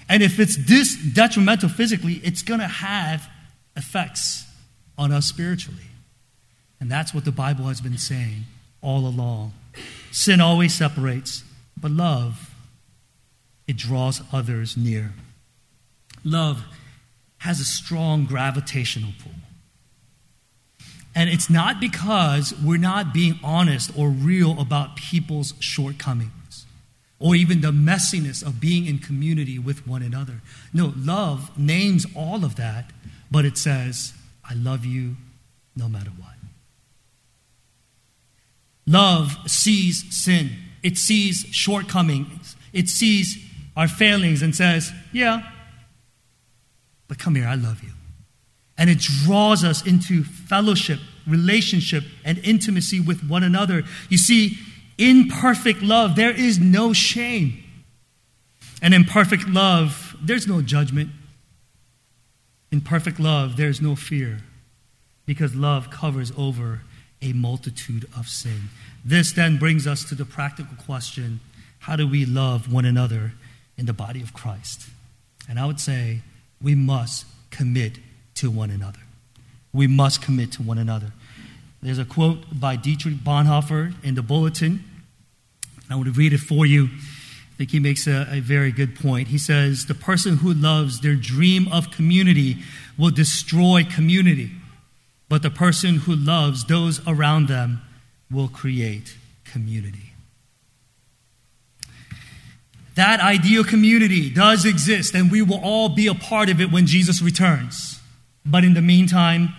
And 0.07 0.23
if 0.23 0.39
it's 0.39 0.55
this 0.55 0.95
detrimental 0.95 1.69
physically, 1.69 2.21
it's 2.23 2.41
going 2.41 2.61
to 2.61 2.67
have 2.67 3.29
effects 3.75 4.45
on 4.97 5.11
us 5.11 5.25
spiritually. 5.25 5.79
And 6.79 6.89
that's 6.89 7.13
what 7.13 7.25
the 7.25 7.31
Bible 7.31 7.65
has 7.65 7.81
been 7.81 7.97
saying 7.97 8.45
all 8.81 9.05
along. 9.05 9.53
Sin 10.11 10.39
always 10.39 10.73
separates, 10.73 11.43
but 11.75 11.91
love, 11.91 12.54
it 13.67 13.77
draws 13.77 14.21
others 14.31 14.77
near. 14.77 15.13
Love 16.23 16.63
has 17.39 17.59
a 17.59 17.65
strong 17.65 18.25
gravitational 18.25 19.11
pull. 19.21 19.31
And 21.13 21.29
it's 21.29 21.49
not 21.49 21.79
because 21.79 22.53
we're 22.61 22.77
not 22.77 23.13
being 23.13 23.39
honest 23.43 23.91
or 23.97 24.09
real 24.09 24.59
about 24.59 24.97
people's 24.97 25.53
shortcomings 25.59 26.65
or 27.19 27.35
even 27.35 27.61
the 27.61 27.71
messiness 27.71 28.45
of 28.45 28.59
being 28.59 28.85
in 28.85 28.99
community 28.99 29.57
with 29.57 29.87
one 29.87 30.01
another. 30.01 30.41
No, 30.73 30.93
love 30.97 31.57
names 31.57 32.05
all 32.15 32.43
of 32.43 32.57
that, 32.57 32.91
but 33.31 33.45
it 33.45 33.57
says, 33.57 34.13
I 34.47 34.53
love 34.55 34.85
you 34.85 35.15
no 35.75 35.87
matter 35.87 36.11
what. 36.17 36.33
Love 38.85 39.37
sees 39.47 40.03
sin, 40.13 40.51
it 40.83 40.97
sees 40.97 41.45
shortcomings, 41.51 42.55
it 42.73 42.89
sees 42.89 43.44
our 43.75 43.87
failings 43.87 44.41
and 44.41 44.55
says, 44.55 44.91
Yeah, 45.11 45.41
but 47.07 47.19
come 47.19 47.35
here, 47.35 47.47
I 47.47 47.55
love 47.55 47.83
you. 47.83 47.91
And 48.77 48.89
it 48.89 48.99
draws 48.99 49.63
us 49.63 49.85
into 49.85 50.23
fellowship, 50.23 50.99
relationship, 51.27 52.03
and 52.23 52.37
intimacy 52.39 52.99
with 52.99 53.23
one 53.27 53.43
another. 53.43 53.83
You 54.09 54.17
see, 54.17 54.57
in 54.97 55.29
perfect 55.29 55.81
love, 55.81 56.15
there 56.15 56.31
is 56.31 56.59
no 56.59 56.93
shame. 56.93 57.63
And 58.81 58.93
in 58.93 59.05
perfect 59.05 59.47
love, 59.47 60.15
there's 60.21 60.47
no 60.47 60.61
judgment. 60.61 61.09
In 62.71 62.81
perfect 62.81 63.19
love, 63.19 63.55
there's 63.55 63.81
no 63.81 63.95
fear 63.95 64.39
because 65.25 65.55
love 65.55 65.89
covers 65.89 66.31
over 66.37 66.81
a 67.21 67.33
multitude 67.33 68.05
of 68.17 68.27
sin. 68.27 68.69
This 69.03 69.31
then 69.31 69.57
brings 69.57 69.87
us 69.87 70.03
to 70.09 70.15
the 70.15 70.25
practical 70.25 70.75
question 70.77 71.39
how 71.79 71.95
do 71.95 72.07
we 72.07 72.25
love 72.25 72.71
one 72.71 72.85
another 72.85 73.33
in 73.77 73.85
the 73.85 73.93
body 73.93 74.21
of 74.21 74.33
Christ? 74.33 74.89
And 75.49 75.59
I 75.59 75.65
would 75.65 75.79
say 75.79 76.21
we 76.61 76.75
must 76.75 77.25
commit 77.51 77.99
to 78.35 78.49
one 78.49 78.69
another. 78.69 78.99
We 79.73 79.87
must 79.87 80.21
commit 80.21 80.51
to 80.53 80.63
one 80.63 80.77
another. 80.77 81.11
There's 81.81 81.99
a 81.99 82.05
quote 82.05 82.59
by 82.59 82.77
Dietrich 82.77 83.15
Bonhoeffer 83.15 83.93
in 84.03 84.15
the 84.15 84.23
bulletin. 84.23 84.83
I 85.89 85.95
want 85.95 86.07
to 86.07 86.13
read 86.13 86.33
it 86.33 86.39
for 86.39 86.65
you. 86.65 86.85
I 86.85 87.57
think 87.57 87.71
he 87.71 87.79
makes 87.79 88.07
a, 88.07 88.27
a, 88.31 88.39
very 88.41 88.71
good 88.71 88.95
point. 88.95 89.29
He 89.29 89.37
says, 89.37 89.85
The 89.85 89.93
person 89.93 90.37
who 90.37 90.53
loves 90.53 90.99
their 90.99 91.15
dream 91.15 91.67
of 91.71 91.91
community 91.91 92.57
will 92.97 93.11
destroy 93.11 93.83
community, 93.85 94.51
but 95.29 95.41
the 95.41 95.49
person 95.49 95.99
who 95.99 96.15
loves 96.15 96.65
those 96.65 96.99
around 97.07 97.47
them 97.47 97.81
will 98.31 98.47
create 98.47 99.15
community. 99.45 100.04
That 102.95 103.19
ideal 103.19 103.63
community 103.63 104.29
does 104.29 104.65
exist, 104.65 105.13
and 105.13 105.29
we 105.29 105.41
will 105.41 105.59
all 105.61 105.89
be 105.89 106.07
a 106.07 106.13
part 106.13 106.49
of 106.49 106.61
it 106.61 106.71
when 106.71 106.85
Jesus 106.85 107.21
returns. 107.21 107.99
But 108.45 108.63
in 108.63 108.73
the 108.73 108.81
meantime, 108.81 109.49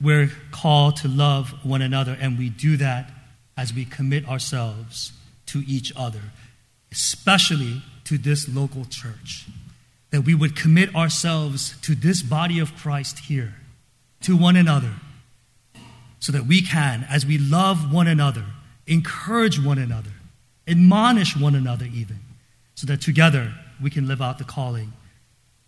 we're 0.00 0.30
called 0.50 0.96
to 0.98 1.08
love 1.08 1.52
one 1.64 1.82
another, 1.82 2.16
and 2.20 2.38
we 2.38 2.48
do 2.48 2.76
that 2.76 3.10
as 3.56 3.74
we 3.74 3.84
commit 3.84 4.28
ourselves 4.28 5.12
to 5.46 5.64
each 5.66 5.92
other, 5.96 6.20
especially 6.92 7.82
to 8.04 8.16
this 8.16 8.48
local 8.48 8.84
church. 8.84 9.46
That 10.10 10.22
we 10.22 10.34
would 10.34 10.56
commit 10.56 10.94
ourselves 10.94 11.76
to 11.82 11.94
this 11.94 12.22
body 12.22 12.58
of 12.58 12.76
Christ 12.76 13.20
here, 13.20 13.54
to 14.22 14.36
one 14.36 14.56
another, 14.56 14.92
so 16.20 16.32
that 16.32 16.46
we 16.46 16.62
can, 16.62 17.06
as 17.10 17.26
we 17.26 17.38
love 17.38 17.92
one 17.92 18.06
another, 18.06 18.44
encourage 18.86 19.58
one 19.60 19.78
another, 19.78 20.10
admonish 20.66 21.36
one 21.36 21.54
another, 21.54 21.86
even, 21.86 22.20
so 22.74 22.86
that 22.86 23.00
together 23.00 23.54
we 23.82 23.90
can 23.90 24.06
live 24.06 24.20
out 24.22 24.38
the 24.38 24.44
calling 24.44 24.92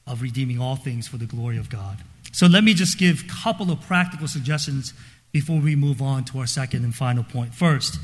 of 0.07 0.23
redeeming 0.23 0.61
all 0.61 0.77
things 0.77 1.09
for 1.09 1.17
the 1.17 1.27
glory 1.27 1.59
of 1.59 1.71
God. 1.71 1.99
So 2.33 2.47
let 2.47 2.65
me 2.65 2.75
just 2.75 2.99
give 2.99 3.25
a 3.25 3.43
couple 3.43 3.71
of 3.71 3.81
practical 3.83 4.27
suggestions 4.27 4.95
before 5.33 5.61
we 5.61 5.77
move 5.77 6.03
on 6.03 6.25
to 6.27 6.39
our 6.39 6.47
second 6.47 6.85
and 6.85 6.95
final 6.95 7.25
point. 7.25 7.55
First, 7.55 7.99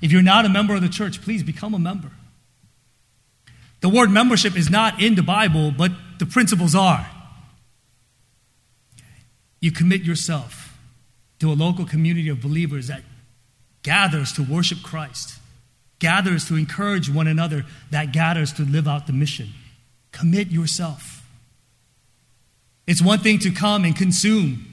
if 0.00 0.10
you're 0.10 0.22
not 0.22 0.44
a 0.44 0.48
member 0.48 0.74
of 0.74 0.82
the 0.82 0.88
church, 0.88 1.22
please 1.22 1.42
become 1.42 1.74
a 1.74 1.78
member. 1.78 2.10
The 3.80 3.88
word 3.88 4.10
membership 4.10 4.56
is 4.56 4.70
not 4.70 5.02
in 5.02 5.16
the 5.16 5.22
Bible, 5.22 5.72
but 5.72 5.90
the 6.18 6.26
principles 6.26 6.74
are. 6.74 7.06
You 9.60 9.72
commit 9.72 10.02
yourself 10.02 10.76
to 11.40 11.50
a 11.50 11.54
local 11.54 11.84
community 11.84 12.28
of 12.28 12.40
believers 12.40 12.86
that 12.88 13.02
gathers 13.82 14.32
to 14.34 14.42
worship 14.42 14.82
Christ, 14.82 15.38
gathers 16.02 16.44
to 16.48 16.56
encourage 16.56 17.08
one 17.08 17.26
another, 17.26 17.64
that 17.90 18.12
gathers 18.12 18.52
to 18.54 18.62
live 18.62 18.86
out 18.86 19.06
the 19.06 19.12
mission. 19.14 19.48
Commit 20.10 20.48
yourself. 20.48 21.26
It's 22.86 23.00
one 23.00 23.20
thing 23.20 23.38
to 23.38 23.50
come 23.50 23.84
and 23.84 23.96
consume 23.96 24.66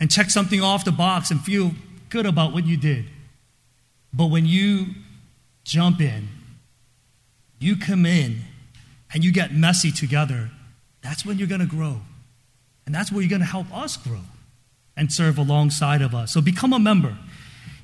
and 0.00 0.10
check 0.10 0.28
something 0.28 0.60
off 0.60 0.84
the 0.84 0.92
box 0.92 1.30
and 1.30 1.40
feel 1.40 1.70
good 2.10 2.26
about 2.26 2.52
what 2.52 2.66
you 2.66 2.76
did. 2.76 3.06
But 4.12 4.26
when 4.26 4.44
you 4.44 4.88
jump 5.64 6.00
in, 6.00 6.28
you 7.58 7.76
come 7.76 8.04
in, 8.04 8.42
and 9.14 9.24
you 9.24 9.32
get 9.32 9.54
messy 9.54 9.90
together, 9.90 10.50
that's 11.00 11.24
when 11.24 11.38
you're 11.38 11.48
going 11.48 11.60
to 11.60 11.66
grow. 11.66 12.00
And 12.84 12.94
that's 12.94 13.10
where 13.10 13.22
you're 13.22 13.30
going 13.30 13.40
to 13.40 13.46
help 13.46 13.72
us 13.74 13.96
grow 13.96 14.20
and 14.96 15.12
serve 15.12 15.38
alongside 15.38 16.02
of 16.02 16.14
us. 16.14 16.32
So 16.32 16.40
become 16.40 16.72
a 16.72 16.78
member. 16.78 17.16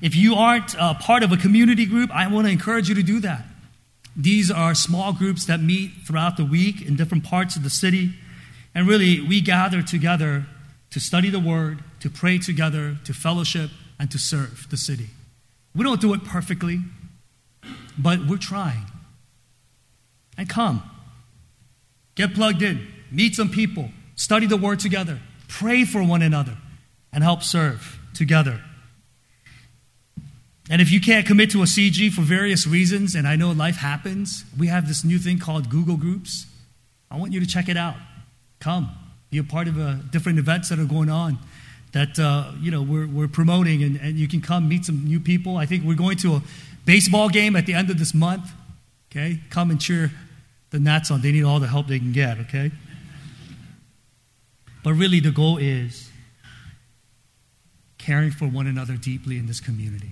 If 0.03 0.17
you 0.17 0.35
aren't 0.35 0.75
a 0.77 0.95
part 0.95 1.23
of 1.23 1.31
a 1.31 1.37
community 1.37 1.85
group, 1.85 2.11
I 2.13 2.27
want 2.27 2.45
to 2.45 2.51
encourage 2.51 2.89
you 2.89 2.95
to 2.95 3.03
do 3.03 3.21
that. 3.21 3.45
These 4.17 4.51
are 4.51 4.75
small 4.75 5.13
groups 5.13 5.45
that 5.45 5.61
meet 5.61 5.91
throughout 6.05 6.35
the 6.35 6.43
week 6.43 6.81
in 6.85 6.97
different 6.97 7.23
parts 7.23 7.55
of 7.55 7.63
the 7.63 7.69
city. 7.69 8.13
And 8.75 8.85
really, 8.85 9.21
we 9.21 9.39
gather 9.39 9.81
together 9.81 10.45
to 10.89 10.99
study 10.99 11.29
the 11.29 11.39
Word, 11.39 11.85
to 12.01 12.09
pray 12.09 12.37
together, 12.37 12.97
to 13.05 13.13
fellowship, 13.13 13.69
and 13.97 14.11
to 14.11 14.19
serve 14.19 14.67
the 14.69 14.75
city. 14.75 15.07
We 15.73 15.85
don't 15.85 16.01
do 16.01 16.13
it 16.13 16.25
perfectly, 16.25 16.81
but 17.97 18.27
we're 18.27 18.35
trying. 18.35 18.87
And 20.37 20.49
come. 20.49 20.83
Get 22.15 22.33
plugged 22.33 22.61
in, 22.61 22.87
meet 23.09 23.35
some 23.35 23.47
people, 23.47 23.91
study 24.17 24.47
the 24.47 24.57
Word 24.57 24.81
together, 24.81 25.21
pray 25.47 25.85
for 25.85 26.03
one 26.03 26.21
another, 26.21 26.57
and 27.13 27.23
help 27.23 27.41
serve 27.41 28.01
together. 28.13 28.59
And 30.69 30.81
if 30.81 30.91
you 30.91 31.01
can't 31.01 31.25
commit 31.25 31.51
to 31.51 31.61
a 31.61 31.65
CG 31.65 32.11
for 32.13 32.21
various 32.21 32.65
reasons, 32.65 33.15
and 33.15 33.27
I 33.27 33.35
know 33.35 33.51
life 33.51 33.75
happens, 33.75 34.45
we 34.57 34.67
have 34.67 34.87
this 34.87 35.03
new 35.03 35.19
thing 35.19 35.37
called 35.39 35.69
Google 35.69 35.97
Groups. 35.97 36.45
I 37.11 37.17
want 37.17 37.33
you 37.33 37.39
to 37.41 37.45
check 37.45 37.67
it 37.67 37.75
out. 37.75 37.95
Come, 38.59 38.89
be 39.29 39.37
a 39.37 39.43
part 39.43 39.67
of 39.67 39.77
uh, 39.77 39.95
different 40.09 40.39
events 40.39 40.69
that 40.69 40.79
are 40.79 40.85
going 40.85 41.09
on 41.09 41.37
that 41.93 42.17
uh, 42.17 42.51
you 42.59 42.71
know 42.71 42.81
we're, 42.81 43.07
we're 43.07 43.27
promoting, 43.27 43.83
and, 43.83 43.97
and 43.97 44.17
you 44.17 44.27
can 44.27 44.41
come 44.41 44.67
meet 44.67 44.85
some 44.85 45.05
new 45.05 45.19
people. 45.19 45.57
I 45.57 45.65
think 45.65 45.83
we're 45.85 45.95
going 45.95 46.17
to 46.17 46.35
a 46.35 46.41
baseball 46.85 47.29
game 47.29 47.55
at 47.55 47.65
the 47.65 47.73
end 47.73 47.89
of 47.89 47.97
this 47.97 48.13
month. 48.13 48.51
Okay, 49.11 49.39
come 49.49 49.69
and 49.69 49.79
cheer 49.79 50.11
the 50.71 50.79
Nats 50.79 51.11
on. 51.11 51.21
They 51.21 51.31
need 51.31 51.43
all 51.43 51.59
the 51.59 51.67
help 51.67 51.87
they 51.87 51.99
can 51.99 52.11
get. 52.11 52.39
Okay, 52.39 52.71
but 54.83 54.93
really 54.93 55.19
the 55.19 55.31
goal 55.31 55.57
is 55.57 56.09
caring 57.97 58.31
for 58.31 58.47
one 58.47 58.67
another 58.67 58.97
deeply 58.97 59.37
in 59.37 59.45
this 59.45 59.61
community. 59.61 60.11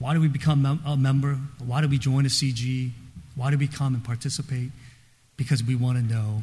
Why 0.00 0.14
do 0.14 0.20
we 0.20 0.26
become 0.26 0.80
a 0.84 0.96
member? 0.96 1.38
Why 1.64 1.80
do 1.80 1.88
we 1.88 1.98
join 1.98 2.26
a 2.26 2.28
CG? 2.28 2.90
Why 3.36 3.52
do 3.52 3.58
we 3.58 3.68
come 3.68 3.94
and 3.94 4.02
participate? 4.02 4.72
because 5.40 5.64
we 5.64 5.74
want 5.74 5.96
to 5.96 6.04
know. 6.04 6.42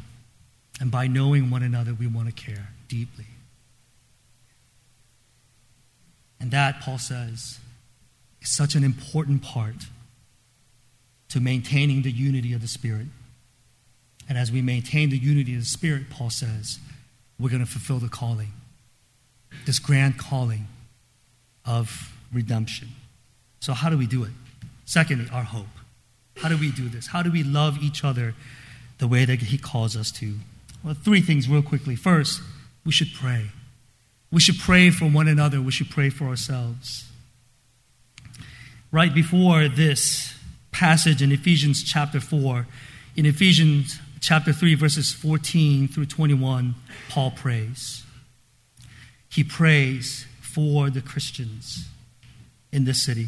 And 0.81 0.89
by 0.89 1.05
knowing 1.05 1.51
one 1.51 1.61
another, 1.61 1.93
we 1.93 2.07
want 2.07 2.29
to 2.29 2.33
care 2.33 2.69
deeply. 2.87 3.27
And 6.39 6.49
that, 6.49 6.79
Paul 6.81 6.97
says, 6.97 7.59
is 8.41 8.49
such 8.49 8.73
an 8.73 8.83
important 8.83 9.43
part 9.43 9.85
to 11.29 11.39
maintaining 11.39 12.01
the 12.01 12.09
unity 12.09 12.53
of 12.53 12.61
the 12.61 12.67
Spirit. 12.67 13.05
And 14.27 14.35
as 14.35 14.51
we 14.51 14.63
maintain 14.63 15.11
the 15.11 15.19
unity 15.19 15.53
of 15.53 15.59
the 15.59 15.65
Spirit, 15.67 16.09
Paul 16.09 16.31
says, 16.31 16.79
we're 17.39 17.49
going 17.51 17.63
to 17.63 17.69
fulfill 17.69 17.99
the 17.99 18.09
calling, 18.09 18.51
this 19.67 19.77
grand 19.77 20.17
calling 20.17 20.67
of 21.65 22.11
redemption. 22.33 22.87
So, 23.59 23.73
how 23.73 23.89
do 23.89 23.97
we 23.97 24.07
do 24.07 24.23
it? 24.23 24.31
Secondly, 24.85 25.27
our 25.31 25.43
hope. 25.43 25.67
How 26.37 26.49
do 26.49 26.57
we 26.57 26.71
do 26.71 26.87
this? 26.87 27.07
How 27.07 27.23
do 27.23 27.31
we 27.31 27.43
love 27.43 27.81
each 27.81 28.03
other 28.03 28.35
the 28.99 29.07
way 29.07 29.25
that 29.25 29.39
He 29.39 29.57
calls 29.57 29.97
us 29.97 30.11
to? 30.13 30.35
Well, 30.83 30.93
three 30.93 31.21
things, 31.21 31.49
real 31.49 31.63
quickly. 31.63 31.95
First, 31.95 32.41
we 32.85 32.91
should 32.91 33.13
pray. 33.13 33.47
We 34.31 34.39
should 34.39 34.59
pray 34.59 34.89
for 34.89 35.05
one 35.05 35.27
another, 35.27 35.61
we 35.61 35.71
should 35.71 35.89
pray 35.89 36.09
for 36.09 36.25
ourselves. 36.25 37.09
Right 38.91 39.13
before 39.13 39.67
this 39.67 40.33
passage 40.71 41.21
in 41.21 41.31
Ephesians 41.31 41.83
chapter 41.83 42.19
4, 42.19 42.67
in 43.15 43.25
Ephesians 43.25 43.99
chapter 44.21 44.53
3, 44.53 44.75
verses 44.75 45.13
14 45.13 45.87
through 45.87 46.05
21, 46.05 46.75
Paul 47.09 47.31
prays. 47.31 48.03
He 49.29 49.43
prays 49.43 50.25
for 50.41 50.89
the 50.89 51.01
Christians 51.01 51.87
in 52.71 52.85
this 52.85 53.01
city. 53.01 53.27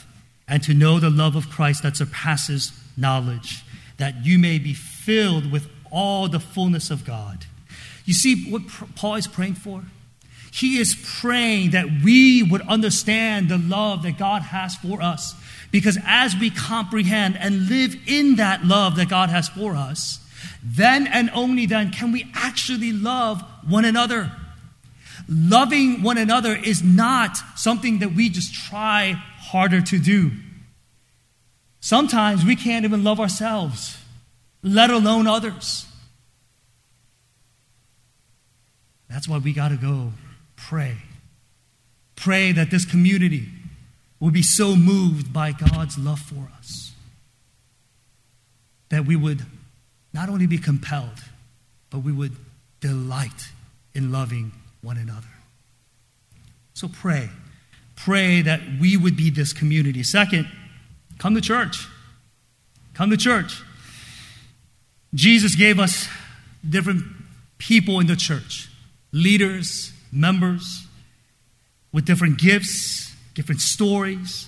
and 0.51 0.61
to 0.61 0.73
know 0.73 0.99
the 0.99 1.09
love 1.09 1.37
of 1.37 1.49
Christ 1.49 1.81
that 1.83 1.95
surpasses 1.95 2.73
knowledge, 2.97 3.63
that 3.97 4.25
you 4.25 4.37
may 4.37 4.59
be 4.59 4.73
filled 4.73 5.49
with 5.49 5.69
all 5.89 6.27
the 6.27 6.41
fullness 6.41 6.91
of 6.91 7.05
God. 7.05 7.45
You 8.03 8.13
see 8.13 8.51
what 8.51 8.63
Paul 8.95 9.15
is 9.15 9.27
praying 9.27 9.55
for? 9.55 9.83
He 10.51 10.77
is 10.77 10.93
praying 11.21 11.71
that 11.71 11.85
we 12.03 12.43
would 12.43 12.61
understand 12.63 13.47
the 13.47 13.57
love 13.57 14.03
that 14.03 14.17
God 14.17 14.41
has 14.41 14.75
for 14.75 15.01
us. 15.01 15.33
Because 15.71 15.97
as 16.05 16.35
we 16.35 16.49
comprehend 16.49 17.37
and 17.37 17.69
live 17.69 17.95
in 18.05 18.35
that 18.35 18.65
love 18.65 18.97
that 18.97 19.07
God 19.07 19.29
has 19.29 19.47
for 19.47 19.73
us, 19.73 20.19
then 20.61 21.07
and 21.07 21.29
only 21.33 21.65
then 21.65 21.91
can 21.91 22.11
we 22.11 22.29
actually 22.35 22.91
love 22.91 23.41
one 23.65 23.85
another. 23.85 24.29
Loving 25.29 26.03
one 26.03 26.17
another 26.17 26.53
is 26.53 26.83
not 26.83 27.37
something 27.55 27.99
that 27.99 28.13
we 28.13 28.27
just 28.27 28.53
try 28.53 29.15
harder 29.51 29.81
to 29.81 29.99
do. 29.99 30.31
Sometimes 31.81 32.45
we 32.45 32.55
can't 32.55 32.85
even 32.85 33.03
love 33.03 33.19
ourselves, 33.19 33.97
let 34.63 34.89
alone 34.89 35.27
others. 35.27 35.85
That's 39.09 39.27
why 39.27 39.39
we 39.39 39.51
got 39.51 39.69
to 39.69 39.77
go 39.77 40.13
pray. 40.55 40.97
Pray 42.15 42.51
that 42.53 42.71
this 42.71 42.85
community 42.85 43.49
will 44.19 44.31
be 44.31 44.43
so 44.43 44.75
moved 44.75 45.33
by 45.33 45.51
God's 45.51 45.97
love 45.97 46.19
for 46.19 46.49
us 46.57 46.93
that 48.89 49.05
we 49.05 49.15
would 49.15 49.45
not 50.13 50.29
only 50.29 50.47
be 50.47 50.57
compelled, 50.57 51.23
but 51.89 51.99
we 51.99 52.11
would 52.11 52.33
delight 52.79 53.49
in 53.93 54.11
loving 54.11 54.51
one 54.81 54.97
another. 54.97 55.27
So 56.73 56.87
pray. 56.87 57.29
Pray 58.03 58.41
that 58.41 58.61
we 58.79 58.97
would 58.97 59.15
be 59.15 59.29
this 59.29 59.53
community. 59.53 60.03
Second, 60.03 60.47
come 61.17 61.35
to 61.35 61.41
church. 61.41 61.87
Come 62.93 63.09
to 63.09 63.17
church. 63.17 63.61
Jesus 65.13 65.55
gave 65.55 65.79
us 65.79 66.07
different 66.67 67.03
people 67.57 67.99
in 67.99 68.07
the 68.07 68.15
church 68.15 68.69
leaders, 69.11 69.91
members 70.11 70.87
with 71.91 72.05
different 72.05 72.39
gifts, 72.39 73.13
different 73.33 73.61
stories, 73.61 74.47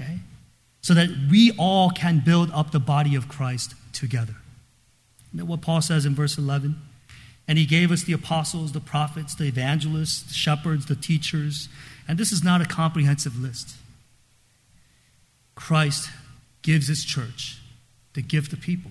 okay? 0.00 0.18
So 0.82 0.94
that 0.94 1.08
we 1.30 1.52
all 1.58 1.90
can 1.90 2.20
build 2.24 2.50
up 2.52 2.72
the 2.72 2.80
body 2.80 3.14
of 3.14 3.28
Christ 3.28 3.74
together. 3.92 4.34
Isn't 5.34 5.46
what 5.46 5.60
Paul 5.60 5.80
says 5.80 6.04
in 6.06 6.14
verse 6.14 6.38
11? 6.38 6.80
And 7.46 7.56
he 7.56 7.64
gave 7.64 7.90
us 7.90 8.02
the 8.02 8.12
apostles, 8.12 8.72
the 8.72 8.80
prophets, 8.80 9.34
the 9.34 9.44
evangelists, 9.44 10.22
the 10.22 10.34
shepherds, 10.34 10.86
the 10.86 10.96
teachers. 10.96 11.68
And 12.08 12.18
this 12.18 12.32
is 12.32 12.42
not 12.42 12.60
a 12.60 12.64
comprehensive 12.64 13.38
list. 13.38 13.76
Christ 15.54 16.08
gives 16.62 16.88
his 16.88 17.04
church 17.04 17.58
the 18.14 18.22
gift 18.22 18.52
of 18.52 18.60
people 18.60 18.90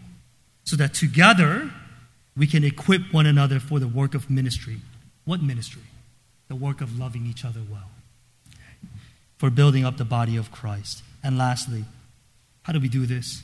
so 0.63 0.75
that 0.75 0.93
together 0.93 1.71
we 2.37 2.47
can 2.47 2.63
equip 2.63 3.11
one 3.11 3.25
another 3.25 3.59
for 3.59 3.79
the 3.79 3.87
work 3.87 4.13
of 4.13 4.29
ministry 4.29 4.77
what 5.27 5.43
ministry? 5.43 5.81
The 6.47 6.55
work 6.55 6.79
of 6.79 6.97
loving 6.97 7.27
each 7.27 7.43
other 7.43 7.59
well. 7.69 7.89
For 9.37 9.49
building 9.49 9.83
up 9.83 9.97
the 9.97 10.05
body 10.05 10.37
of 10.37 10.53
Christ. 10.53 11.03
And 11.21 11.37
lastly, 11.37 11.83
how 12.63 12.71
do 12.71 12.79
we 12.79 12.87
do 12.87 13.05
this? 13.05 13.43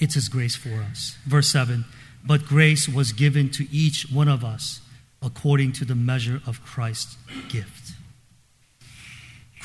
It's 0.00 0.14
His 0.14 0.28
grace 0.28 0.56
for 0.56 0.82
us. 0.90 1.16
Verse 1.24 1.48
7 1.48 1.84
But 2.26 2.46
grace 2.46 2.88
was 2.88 3.12
given 3.12 3.48
to 3.50 3.68
each 3.70 4.10
one 4.12 4.26
of 4.26 4.44
us 4.44 4.80
according 5.22 5.70
to 5.74 5.84
the 5.84 5.94
measure 5.94 6.42
of 6.48 6.64
Christ's 6.64 7.16
gift. 7.48 7.92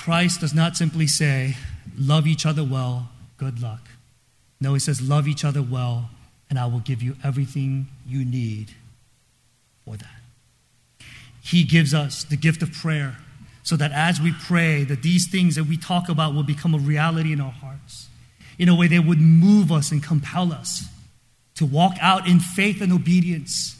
Christ 0.01 0.39
does 0.39 0.51
not 0.51 0.75
simply 0.75 1.05
say, 1.05 1.57
Love 1.95 2.25
each 2.25 2.43
other 2.43 2.63
well, 2.63 3.09
good 3.37 3.61
luck. 3.61 3.87
No, 4.59 4.73
He 4.73 4.79
says, 4.79 4.99
Love 4.99 5.27
each 5.27 5.45
other 5.45 5.61
well, 5.61 6.09
and 6.49 6.57
I 6.57 6.65
will 6.65 6.79
give 6.79 7.03
you 7.03 7.15
everything 7.23 7.85
you 8.07 8.25
need 8.25 8.71
for 9.85 9.97
that. 9.97 11.05
He 11.43 11.63
gives 11.63 11.93
us 11.93 12.23
the 12.23 12.35
gift 12.35 12.63
of 12.63 12.73
prayer 12.73 13.17
so 13.61 13.75
that 13.75 13.91
as 13.91 14.19
we 14.19 14.33
pray, 14.33 14.83
that 14.85 15.03
these 15.03 15.27
things 15.27 15.53
that 15.53 15.65
we 15.65 15.77
talk 15.77 16.09
about 16.09 16.33
will 16.33 16.41
become 16.41 16.73
a 16.73 16.79
reality 16.79 17.31
in 17.31 17.39
our 17.39 17.51
hearts. 17.51 18.07
In 18.57 18.69
a 18.69 18.75
way 18.75 18.87
that 18.87 19.05
would 19.05 19.21
move 19.21 19.71
us 19.71 19.91
and 19.91 20.01
compel 20.01 20.51
us 20.51 20.85
to 21.55 21.65
walk 21.65 21.93
out 22.01 22.27
in 22.27 22.39
faith 22.39 22.81
and 22.81 22.91
obedience, 22.91 23.79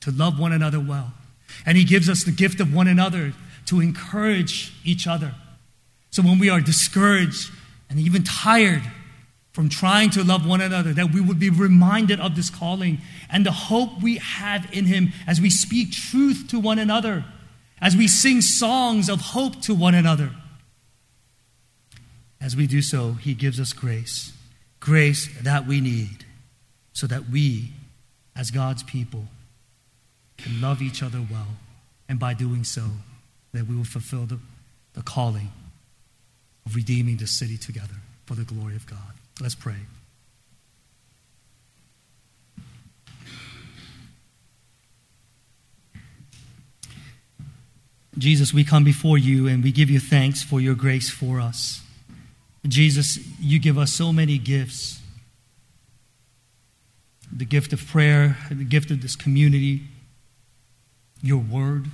to 0.00 0.10
love 0.10 0.36
one 0.36 0.52
another 0.52 0.80
well. 0.80 1.12
And 1.64 1.78
He 1.78 1.84
gives 1.84 2.08
us 2.08 2.24
the 2.24 2.32
gift 2.32 2.58
of 2.58 2.74
one 2.74 2.88
another 2.88 3.34
to 3.68 3.80
encourage 3.80 4.74
each 4.84 5.06
other. 5.06 5.34
So 6.10 6.22
when 6.22 6.38
we 6.38 6.50
are 6.50 6.60
discouraged 6.60 7.50
and 7.88 7.98
even 7.98 8.24
tired, 8.24 8.82
from 9.58 9.68
trying 9.68 10.08
to 10.08 10.22
love 10.22 10.46
one 10.46 10.60
another, 10.60 10.92
that 10.92 11.12
we 11.12 11.20
would 11.20 11.40
be 11.40 11.50
reminded 11.50 12.20
of 12.20 12.36
this 12.36 12.48
calling 12.48 13.00
and 13.28 13.44
the 13.44 13.50
hope 13.50 14.00
we 14.00 14.18
have 14.18 14.72
in 14.72 14.84
Him 14.84 15.12
as 15.26 15.40
we 15.40 15.50
speak 15.50 15.90
truth 15.90 16.46
to 16.50 16.60
one 16.60 16.78
another, 16.78 17.24
as 17.80 17.96
we 17.96 18.06
sing 18.06 18.40
songs 18.40 19.08
of 19.08 19.20
hope 19.20 19.60
to 19.62 19.74
one 19.74 19.96
another. 19.96 20.30
As 22.40 22.54
we 22.54 22.68
do 22.68 22.80
so, 22.80 23.14
He 23.14 23.34
gives 23.34 23.58
us 23.58 23.72
grace, 23.72 24.32
grace 24.78 25.28
that 25.42 25.66
we 25.66 25.80
need, 25.80 26.24
so 26.92 27.08
that 27.08 27.28
we, 27.28 27.72
as 28.36 28.52
God's 28.52 28.84
people, 28.84 29.24
can 30.36 30.60
love 30.60 30.80
each 30.80 31.02
other 31.02 31.18
well, 31.28 31.56
and 32.08 32.20
by 32.20 32.32
doing 32.32 32.62
so, 32.62 32.84
that 33.52 33.66
we 33.66 33.76
will 33.76 33.84
fulfill 33.84 34.26
the, 34.26 34.38
the 34.94 35.02
calling 35.02 35.50
of 36.66 36.74
redeeming 36.74 37.16
the 37.16 37.26
city 37.26 37.56
together 37.56 37.94
for 38.26 38.34
the 38.34 38.44
glory 38.44 38.76
of 38.76 38.86
God. 38.86 38.98
Let's 39.40 39.54
pray. 39.54 39.76
Jesus, 48.18 48.52
we 48.52 48.64
come 48.64 48.82
before 48.82 49.16
you 49.16 49.46
and 49.46 49.62
we 49.62 49.70
give 49.70 49.90
you 49.90 50.00
thanks 50.00 50.42
for 50.42 50.60
your 50.60 50.74
grace 50.74 51.08
for 51.08 51.40
us. 51.40 51.82
Jesus, 52.66 53.18
you 53.40 53.60
give 53.60 53.78
us 53.78 53.92
so 53.92 54.12
many 54.12 54.38
gifts 54.38 55.00
the 57.30 57.44
gift 57.44 57.72
of 57.72 57.86
prayer, 57.86 58.38
the 58.50 58.64
gift 58.64 58.90
of 58.90 59.02
this 59.02 59.14
community, 59.14 59.82
your 61.22 61.38
word, 61.38 61.86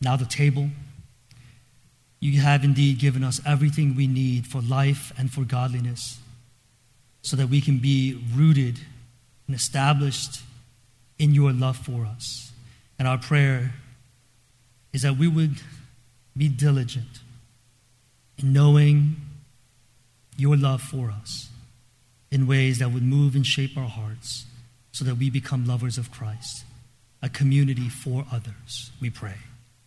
now 0.00 0.16
the 0.16 0.24
table. 0.24 0.68
You 2.20 2.40
have 2.40 2.64
indeed 2.64 2.98
given 2.98 3.22
us 3.22 3.40
everything 3.46 3.94
we 3.94 4.06
need 4.06 4.46
for 4.46 4.60
life 4.62 5.12
and 5.18 5.30
for 5.30 5.42
godliness 5.44 6.18
so 7.22 7.36
that 7.36 7.48
we 7.48 7.60
can 7.60 7.78
be 7.78 8.22
rooted 8.34 8.78
and 9.46 9.54
established 9.54 10.42
in 11.18 11.34
your 11.34 11.52
love 11.52 11.76
for 11.76 12.06
us. 12.06 12.52
And 12.98 13.08
our 13.08 13.18
prayer 13.18 13.74
is 14.92 15.02
that 15.02 15.16
we 15.16 15.28
would 15.28 15.60
be 16.36 16.48
diligent 16.48 17.20
in 18.38 18.52
knowing 18.52 19.16
your 20.36 20.56
love 20.56 20.82
for 20.82 21.10
us 21.10 21.48
in 22.30 22.46
ways 22.46 22.78
that 22.78 22.90
would 22.90 23.02
move 23.02 23.34
and 23.34 23.46
shape 23.46 23.76
our 23.76 23.88
hearts 23.88 24.46
so 24.92 25.04
that 25.04 25.16
we 25.16 25.30
become 25.30 25.66
lovers 25.66 25.98
of 25.98 26.10
Christ, 26.10 26.64
a 27.22 27.28
community 27.28 27.88
for 27.88 28.24
others, 28.32 28.90
we 29.00 29.10
pray. 29.10 29.36